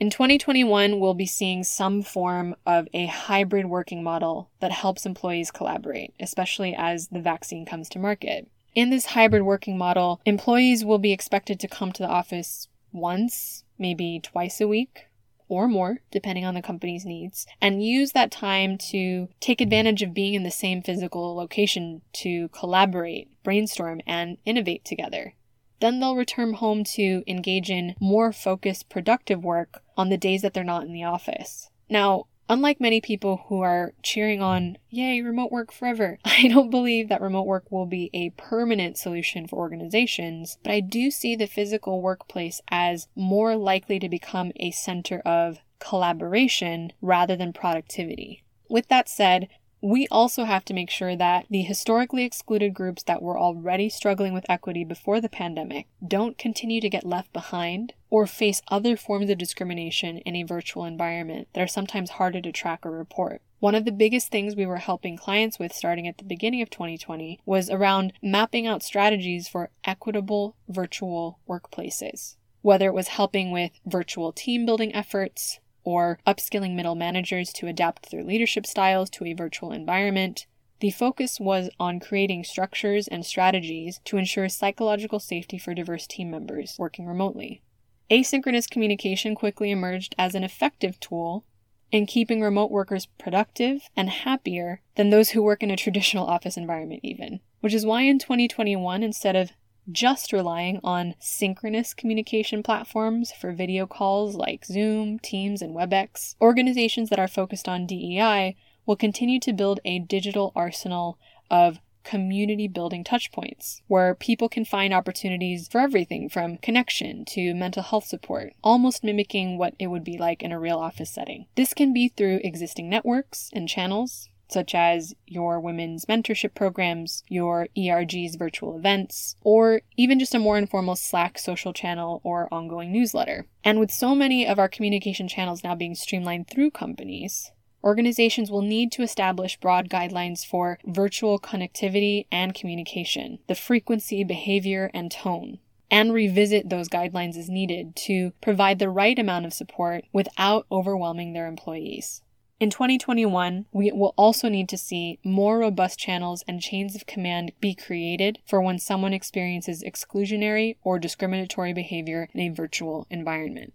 In 0.00 0.10
2021, 0.10 0.98
we'll 0.98 1.14
be 1.14 1.24
seeing 1.24 1.62
some 1.62 2.02
form 2.02 2.56
of 2.66 2.88
a 2.92 3.06
hybrid 3.06 3.66
working 3.66 4.02
model 4.02 4.50
that 4.58 4.72
helps 4.72 5.06
employees 5.06 5.52
collaborate, 5.52 6.12
especially 6.18 6.74
as 6.76 7.08
the 7.08 7.20
vaccine 7.20 7.64
comes 7.64 7.88
to 7.90 8.00
market. 8.00 8.48
In 8.74 8.90
this 8.90 9.06
hybrid 9.06 9.44
working 9.44 9.78
model, 9.78 10.20
employees 10.24 10.84
will 10.84 10.98
be 10.98 11.12
expected 11.12 11.60
to 11.60 11.68
come 11.68 11.92
to 11.92 12.02
the 12.02 12.08
office 12.08 12.66
once, 12.90 13.62
maybe 13.78 14.18
twice 14.20 14.60
a 14.60 14.66
week, 14.66 15.06
or 15.48 15.68
more, 15.68 15.98
depending 16.10 16.44
on 16.44 16.54
the 16.54 16.62
company's 16.62 17.04
needs, 17.04 17.46
and 17.60 17.84
use 17.84 18.12
that 18.12 18.32
time 18.32 18.76
to 18.76 19.28
take 19.38 19.60
advantage 19.60 20.02
of 20.02 20.12
being 20.12 20.34
in 20.34 20.42
the 20.42 20.50
same 20.50 20.82
physical 20.82 21.36
location 21.36 22.02
to 22.14 22.48
collaborate, 22.48 23.28
brainstorm, 23.44 24.00
and 24.08 24.38
innovate 24.44 24.84
together. 24.84 25.34
Then 25.80 26.00
they'll 26.00 26.16
return 26.16 26.54
home 26.54 26.82
to 26.94 27.22
engage 27.26 27.70
in 27.70 27.94
more 28.00 28.32
focused, 28.32 28.88
productive 28.88 29.44
work 29.44 29.82
on 29.96 30.08
the 30.08 30.16
days 30.16 30.42
that 30.42 30.54
they're 30.54 30.64
not 30.64 30.84
in 30.84 30.92
the 30.92 31.04
office. 31.04 31.70
Now, 31.88 32.26
Unlike 32.46 32.78
many 32.78 33.00
people 33.00 33.46
who 33.48 33.62
are 33.62 33.94
cheering 34.02 34.42
on, 34.42 34.76
yay, 34.90 35.22
remote 35.22 35.50
work 35.50 35.72
forever, 35.72 36.18
I 36.24 36.48
don't 36.48 36.70
believe 36.70 37.08
that 37.08 37.22
remote 37.22 37.46
work 37.46 37.70
will 37.70 37.86
be 37.86 38.10
a 38.12 38.30
permanent 38.30 38.98
solution 38.98 39.46
for 39.46 39.56
organizations, 39.56 40.58
but 40.62 40.70
I 40.70 40.80
do 40.80 41.10
see 41.10 41.36
the 41.36 41.46
physical 41.46 42.02
workplace 42.02 42.60
as 42.68 43.08
more 43.16 43.56
likely 43.56 43.98
to 43.98 44.10
become 44.10 44.52
a 44.56 44.72
center 44.72 45.20
of 45.20 45.60
collaboration 45.78 46.92
rather 47.00 47.34
than 47.34 47.54
productivity. 47.54 48.42
With 48.68 48.88
that 48.88 49.08
said, 49.08 49.48
we 49.84 50.08
also 50.10 50.44
have 50.44 50.64
to 50.64 50.72
make 50.72 50.88
sure 50.88 51.14
that 51.14 51.44
the 51.50 51.60
historically 51.60 52.24
excluded 52.24 52.72
groups 52.72 53.02
that 53.02 53.20
were 53.20 53.38
already 53.38 53.90
struggling 53.90 54.32
with 54.32 54.48
equity 54.48 54.82
before 54.82 55.20
the 55.20 55.28
pandemic 55.28 55.86
don't 56.06 56.38
continue 56.38 56.80
to 56.80 56.88
get 56.88 57.04
left 57.04 57.30
behind 57.34 57.92
or 58.08 58.26
face 58.26 58.62
other 58.68 58.96
forms 58.96 59.28
of 59.28 59.36
discrimination 59.36 60.16
in 60.18 60.34
a 60.36 60.42
virtual 60.42 60.86
environment 60.86 61.48
that 61.52 61.60
are 61.60 61.66
sometimes 61.66 62.12
harder 62.12 62.40
to 62.40 62.50
track 62.50 62.86
or 62.86 62.92
report. 62.92 63.42
One 63.58 63.74
of 63.74 63.84
the 63.84 63.92
biggest 63.92 64.28
things 64.28 64.56
we 64.56 64.64
were 64.64 64.78
helping 64.78 65.18
clients 65.18 65.58
with 65.58 65.74
starting 65.74 66.08
at 66.08 66.16
the 66.16 66.24
beginning 66.24 66.62
of 66.62 66.70
2020 66.70 67.40
was 67.44 67.68
around 67.68 68.14
mapping 68.22 68.66
out 68.66 68.82
strategies 68.82 69.48
for 69.48 69.68
equitable 69.84 70.56
virtual 70.66 71.40
workplaces. 71.46 72.36
Whether 72.62 72.86
it 72.86 72.94
was 72.94 73.08
helping 73.08 73.50
with 73.50 73.72
virtual 73.84 74.32
team 74.32 74.64
building 74.64 74.94
efforts, 74.94 75.60
or 75.84 76.18
upskilling 76.26 76.74
middle 76.74 76.94
managers 76.94 77.52
to 77.52 77.66
adapt 77.66 78.10
their 78.10 78.24
leadership 78.24 78.66
styles 78.66 79.10
to 79.10 79.24
a 79.26 79.32
virtual 79.34 79.70
environment. 79.70 80.46
The 80.80 80.90
focus 80.90 81.38
was 81.38 81.70
on 81.78 82.00
creating 82.00 82.44
structures 82.44 83.06
and 83.06 83.24
strategies 83.24 84.00
to 84.06 84.16
ensure 84.16 84.48
psychological 84.48 85.20
safety 85.20 85.58
for 85.58 85.74
diverse 85.74 86.06
team 86.06 86.30
members 86.30 86.76
working 86.78 87.06
remotely. 87.06 87.62
Asynchronous 88.10 88.68
communication 88.68 89.34
quickly 89.34 89.70
emerged 89.70 90.14
as 90.18 90.34
an 90.34 90.44
effective 90.44 90.98
tool 91.00 91.44
in 91.90 92.06
keeping 92.06 92.40
remote 92.40 92.70
workers 92.70 93.06
productive 93.18 93.88
and 93.96 94.10
happier 94.10 94.80
than 94.96 95.10
those 95.10 95.30
who 95.30 95.42
work 95.42 95.62
in 95.62 95.70
a 95.70 95.76
traditional 95.76 96.26
office 96.26 96.56
environment, 96.56 97.00
even. 97.02 97.40
Which 97.60 97.72
is 97.72 97.86
why 97.86 98.02
in 98.02 98.18
2021, 98.18 99.02
instead 99.02 99.36
of 99.36 99.52
just 99.90 100.32
relying 100.32 100.80
on 100.82 101.14
synchronous 101.18 101.94
communication 101.94 102.62
platforms 102.62 103.32
for 103.32 103.52
video 103.52 103.86
calls 103.86 104.34
like 104.34 104.64
Zoom, 104.64 105.18
Teams, 105.18 105.62
and 105.62 105.74
WebEx, 105.74 106.34
organizations 106.40 107.10
that 107.10 107.18
are 107.18 107.28
focused 107.28 107.68
on 107.68 107.86
DEI 107.86 108.56
will 108.86 108.96
continue 108.96 109.40
to 109.40 109.52
build 109.52 109.80
a 109.84 109.98
digital 109.98 110.52
arsenal 110.54 111.18
of 111.50 111.78
community 112.04 112.68
building 112.68 113.02
touchpoints 113.02 113.80
where 113.86 114.14
people 114.14 114.48
can 114.48 114.64
find 114.64 114.92
opportunities 114.92 115.66
for 115.66 115.80
everything 115.80 116.28
from 116.28 116.58
connection 116.58 117.24
to 117.24 117.54
mental 117.54 117.82
health 117.82 118.04
support, 118.04 118.52
almost 118.62 119.02
mimicking 119.02 119.58
what 119.58 119.74
it 119.78 119.88
would 119.88 120.04
be 120.04 120.18
like 120.18 120.42
in 120.42 120.52
a 120.52 120.60
real 120.60 120.78
office 120.78 121.10
setting. 121.10 121.46
This 121.56 121.74
can 121.74 121.92
be 121.92 122.08
through 122.08 122.40
existing 122.44 122.90
networks 122.90 123.50
and 123.52 123.68
channels, 123.68 124.28
such 124.54 124.74
as 124.74 125.14
your 125.26 125.60
women's 125.60 126.06
mentorship 126.06 126.54
programs, 126.54 127.22
your 127.28 127.68
ERG's 127.76 128.36
virtual 128.36 128.76
events, 128.76 129.36
or 129.42 129.82
even 129.96 130.18
just 130.18 130.34
a 130.34 130.38
more 130.38 130.56
informal 130.56 130.96
Slack 130.96 131.38
social 131.38 131.74
channel 131.74 132.20
or 132.24 132.48
ongoing 132.54 132.90
newsletter. 132.90 133.46
And 133.62 133.78
with 133.78 133.90
so 133.90 134.14
many 134.14 134.46
of 134.46 134.58
our 134.58 134.68
communication 134.68 135.28
channels 135.28 135.62
now 135.62 135.74
being 135.74 135.94
streamlined 135.94 136.48
through 136.48 136.70
companies, 136.70 137.50
organizations 137.82 138.50
will 138.50 138.62
need 138.62 138.92
to 138.92 139.02
establish 139.02 139.58
broad 139.60 139.90
guidelines 139.90 140.46
for 140.46 140.78
virtual 140.86 141.38
connectivity 141.38 142.26
and 142.32 142.54
communication, 142.54 143.40
the 143.48 143.54
frequency, 143.54 144.24
behavior, 144.24 144.90
and 144.94 145.10
tone. 145.10 145.58
And 145.90 146.12
revisit 146.12 146.70
those 146.70 146.88
guidelines 146.88 147.36
as 147.36 147.48
needed 147.48 147.94
to 147.96 148.32
provide 148.40 148.78
the 148.78 148.88
right 148.88 149.16
amount 149.18 149.46
of 149.46 149.52
support 149.52 150.04
without 150.12 150.66
overwhelming 150.72 151.34
their 151.34 151.46
employees. 151.46 152.22
In 152.64 152.70
2021, 152.70 153.66
we 153.72 153.92
will 153.92 154.14
also 154.16 154.48
need 154.48 154.70
to 154.70 154.78
see 154.78 155.18
more 155.22 155.58
robust 155.58 155.98
channels 155.98 156.42
and 156.48 156.62
chains 156.62 156.96
of 156.96 157.04
command 157.04 157.52
be 157.60 157.74
created 157.74 158.38
for 158.46 158.62
when 158.62 158.78
someone 158.78 159.12
experiences 159.12 159.82
exclusionary 159.82 160.78
or 160.82 160.98
discriminatory 160.98 161.74
behavior 161.74 162.30
in 162.32 162.40
a 162.40 162.48
virtual 162.48 163.06
environment. 163.10 163.74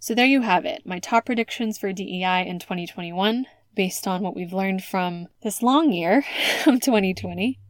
So, 0.00 0.14
there 0.14 0.24
you 0.24 0.40
have 0.40 0.64
it 0.64 0.86
my 0.86 0.98
top 0.98 1.26
predictions 1.26 1.76
for 1.76 1.92
DEI 1.92 2.46
in 2.46 2.58
2021 2.58 3.48
based 3.74 4.06
on 4.06 4.22
what 4.22 4.34
we've 4.34 4.54
learned 4.54 4.82
from 4.82 5.28
this 5.42 5.62
long 5.62 5.92
year 5.92 6.24
of 6.66 6.80
2020. 6.80 7.60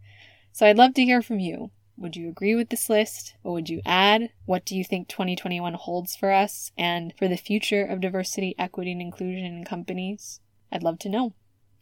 So, 0.52 0.64
I'd 0.64 0.78
love 0.78 0.94
to 0.94 1.04
hear 1.04 1.22
from 1.22 1.40
you. 1.40 1.72
Would 1.96 2.14
you 2.14 2.28
agree 2.28 2.54
with 2.54 2.68
this 2.68 2.88
list? 2.88 3.34
What 3.42 3.50
would 3.50 3.68
you 3.68 3.82
add? 3.84 4.30
What 4.44 4.64
do 4.64 4.76
you 4.76 4.84
think 4.84 5.08
2021 5.08 5.74
holds 5.74 6.14
for 6.14 6.30
us 6.30 6.70
and 6.78 7.12
for 7.18 7.26
the 7.26 7.36
future 7.36 7.84
of 7.84 8.00
diversity, 8.00 8.54
equity, 8.60 8.92
and 8.92 9.02
inclusion 9.02 9.44
in 9.44 9.64
companies? 9.64 10.38
I'd 10.72 10.82
love 10.82 10.98
to 11.00 11.08
know. 11.08 11.34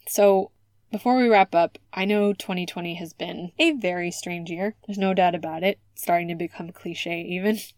So, 0.06 0.50
before 0.90 1.16
we 1.16 1.28
wrap 1.28 1.54
up, 1.54 1.78
I 1.92 2.04
know 2.04 2.32
2020 2.32 2.94
has 2.94 3.12
been 3.12 3.52
a 3.58 3.72
very 3.72 4.10
strange 4.10 4.50
year. 4.50 4.74
There's 4.86 4.98
no 4.98 5.14
doubt 5.14 5.36
about 5.36 5.62
it. 5.62 5.78
It's 5.92 6.02
starting 6.02 6.28
to 6.28 6.34
become 6.34 6.72
cliche, 6.72 7.22
even. 7.22 7.58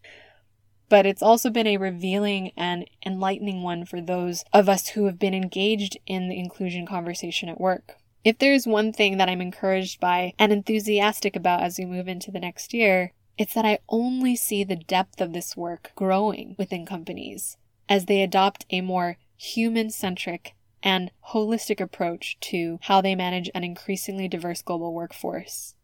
But 0.89 1.07
it's 1.07 1.23
also 1.23 1.49
been 1.49 1.65
a 1.65 1.77
revealing 1.77 2.51
and 2.55 2.85
enlightening 3.03 3.63
one 3.63 3.83
for 3.83 3.99
those 3.99 4.43
of 4.53 4.69
us 4.69 4.89
who 4.89 5.05
have 5.05 5.17
been 5.17 5.33
engaged 5.33 5.97
in 6.05 6.29
the 6.29 6.37
inclusion 6.37 6.85
conversation 6.85 7.49
at 7.49 7.59
work. 7.59 7.95
If 8.23 8.37
there's 8.37 8.67
one 8.67 8.93
thing 8.93 9.17
that 9.17 9.27
I'm 9.27 9.41
encouraged 9.41 9.99
by 9.99 10.33
and 10.37 10.51
enthusiastic 10.51 11.35
about 11.35 11.63
as 11.63 11.79
we 11.79 11.85
move 11.85 12.07
into 12.07 12.29
the 12.29 12.39
next 12.39 12.75
year, 12.75 13.13
it's 13.39 13.55
that 13.55 13.65
I 13.65 13.79
only 13.89 14.35
see 14.35 14.63
the 14.63 14.75
depth 14.75 15.19
of 15.19 15.33
this 15.33 15.57
work 15.57 15.91
growing 15.95 16.53
within 16.59 16.85
companies 16.85 17.57
as 17.89 18.05
they 18.05 18.21
adopt 18.21 18.65
a 18.69 18.81
more 18.81 19.17
human 19.35 19.89
centric 19.89 20.53
and 20.83 21.09
holistic 21.29 21.79
approach 21.79 22.37
to 22.41 22.77
how 22.83 23.01
they 23.01 23.15
manage 23.15 23.49
an 23.55 23.63
increasingly 23.63 24.27
diverse 24.27 24.61
global 24.61 24.93
workforce. 24.93 25.75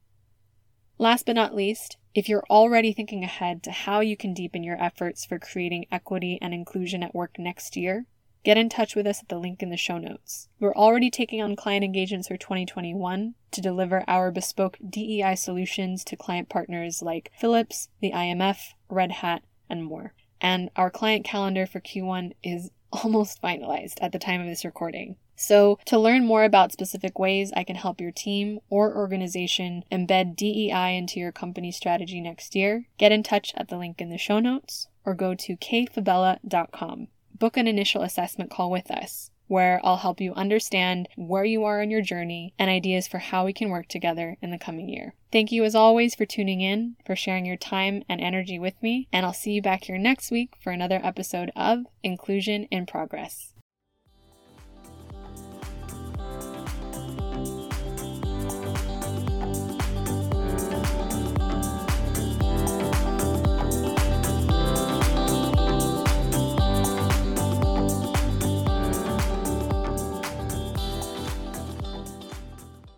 Last 0.97 1.25
but 1.25 1.35
not 1.35 1.55
least, 1.55 1.95
if 2.13 2.27
you're 2.27 2.43
already 2.49 2.91
thinking 2.91 3.23
ahead 3.23 3.63
to 3.63 3.71
how 3.71 4.01
you 4.01 4.17
can 4.17 4.33
deepen 4.33 4.63
your 4.63 4.81
efforts 4.83 5.23
for 5.23 5.39
creating 5.39 5.85
equity 5.89 6.38
and 6.41 6.53
inclusion 6.53 7.01
at 7.01 7.15
work 7.15 7.39
next 7.39 7.77
year, 7.77 8.05
get 8.43 8.57
in 8.57 8.67
touch 8.67 8.95
with 8.95 9.07
us 9.07 9.21
at 9.21 9.29
the 9.29 9.39
link 9.39 9.63
in 9.63 9.69
the 9.69 9.77
show 9.77 9.97
notes. 9.97 10.49
We're 10.59 10.75
already 10.75 11.09
taking 11.09 11.41
on 11.41 11.55
client 11.55 11.85
engagements 11.85 12.27
for 12.27 12.35
2021 12.35 13.35
to 13.51 13.62
deliver 13.62 14.03
our 14.07 14.31
bespoke 14.31 14.77
DEI 14.88 15.35
solutions 15.35 16.03
to 16.05 16.17
client 16.17 16.49
partners 16.49 17.01
like 17.01 17.31
Philips, 17.38 17.88
the 18.01 18.12
IMF, 18.12 18.73
Red 18.89 19.13
Hat, 19.13 19.43
and 19.69 19.85
more. 19.85 20.13
And 20.41 20.69
our 20.75 20.89
client 20.89 21.23
calendar 21.23 21.65
for 21.65 21.79
Q1 21.79 22.33
is 22.43 22.71
almost 22.91 23.41
finalized 23.41 23.97
at 24.02 24.12
the 24.12 24.19
time 24.19 24.41
of 24.41 24.47
this 24.47 24.65
recording. 24.65 25.15
So, 25.36 25.80
to 25.86 25.97
learn 25.97 26.25
more 26.25 26.43
about 26.43 26.73
specific 26.73 27.17
ways 27.17 27.54
I 27.56 27.63
can 27.63 27.78
help 27.78 28.02
your 28.02 28.12
team 28.12 28.60
or 28.69 28.95
organization 28.95 29.84
embed 29.91 30.36
DEI 30.36 30.97
into 30.97 31.19
your 31.19 31.32
company 31.32 31.71
strategy 31.71 32.19
next 32.19 32.56
year, 32.56 32.88
get 32.97 33.12
in 33.12 33.23
touch 33.23 33.54
at 33.56 33.69
the 33.69 33.78
link 33.78 34.02
in 34.02 34.10
the 34.10 34.17
show 34.17 34.39
notes 34.39 34.88
or 35.06 35.13
go 35.13 35.34
to 35.36 35.56
kfabella.com 35.56 37.08
book 37.39 37.56
an 37.56 37.67
initial 37.67 38.02
assessment 38.04 38.52
call 38.52 38.69
with 38.69 38.91
us, 38.91 39.32
where 39.47 39.80
I'll 39.84 39.97
help 39.97 40.21
you 40.21 40.34
understand 40.34 41.08
where 41.15 41.45
you 41.45 41.63
are 41.63 41.82
in 41.82 41.89
your 41.89 42.02
journey 42.02 42.54
and 42.60 42.69
ideas 42.69 43.08
for 43.08 43.17
how 43.17 43.45
we 43.45 43.54
can 43.54 43.69
work 43.69 43.88
together 43.88 44.38
in 44.41 44.52
the 44.52 44.60
coming 44.60 44.89
year. 44.89 45.15
Thank 45.31 45.51
you 45.51 45.63
as 45.63 45.75
always 45.75 46.15
for 46.15 46.25
tuning 46.25 46.61
in, 46.61 46.95
for 47.05 47.15
sharing 47.15 47.45
your 47.45 47.57
time 47.57 48.03
and 48.09 48.19
energy 48.19 48.57
with 48.57 48.81
me, 48.81 49.07
and 49.13 49.25
I'll 49.25 49.33
see 49.33 49.51
you 49.51 49.61
back 49.61 49.83
here 49.83 49.97
next 49.97 50.31
week 50.31 50.55
for 50.59 50.71
another 50.71 50.99
episode 51.03 51.51
of 51.55 51.85
Inclusion 52.03 52.63
in 52.71 52.87
Progress. 52.87 53.48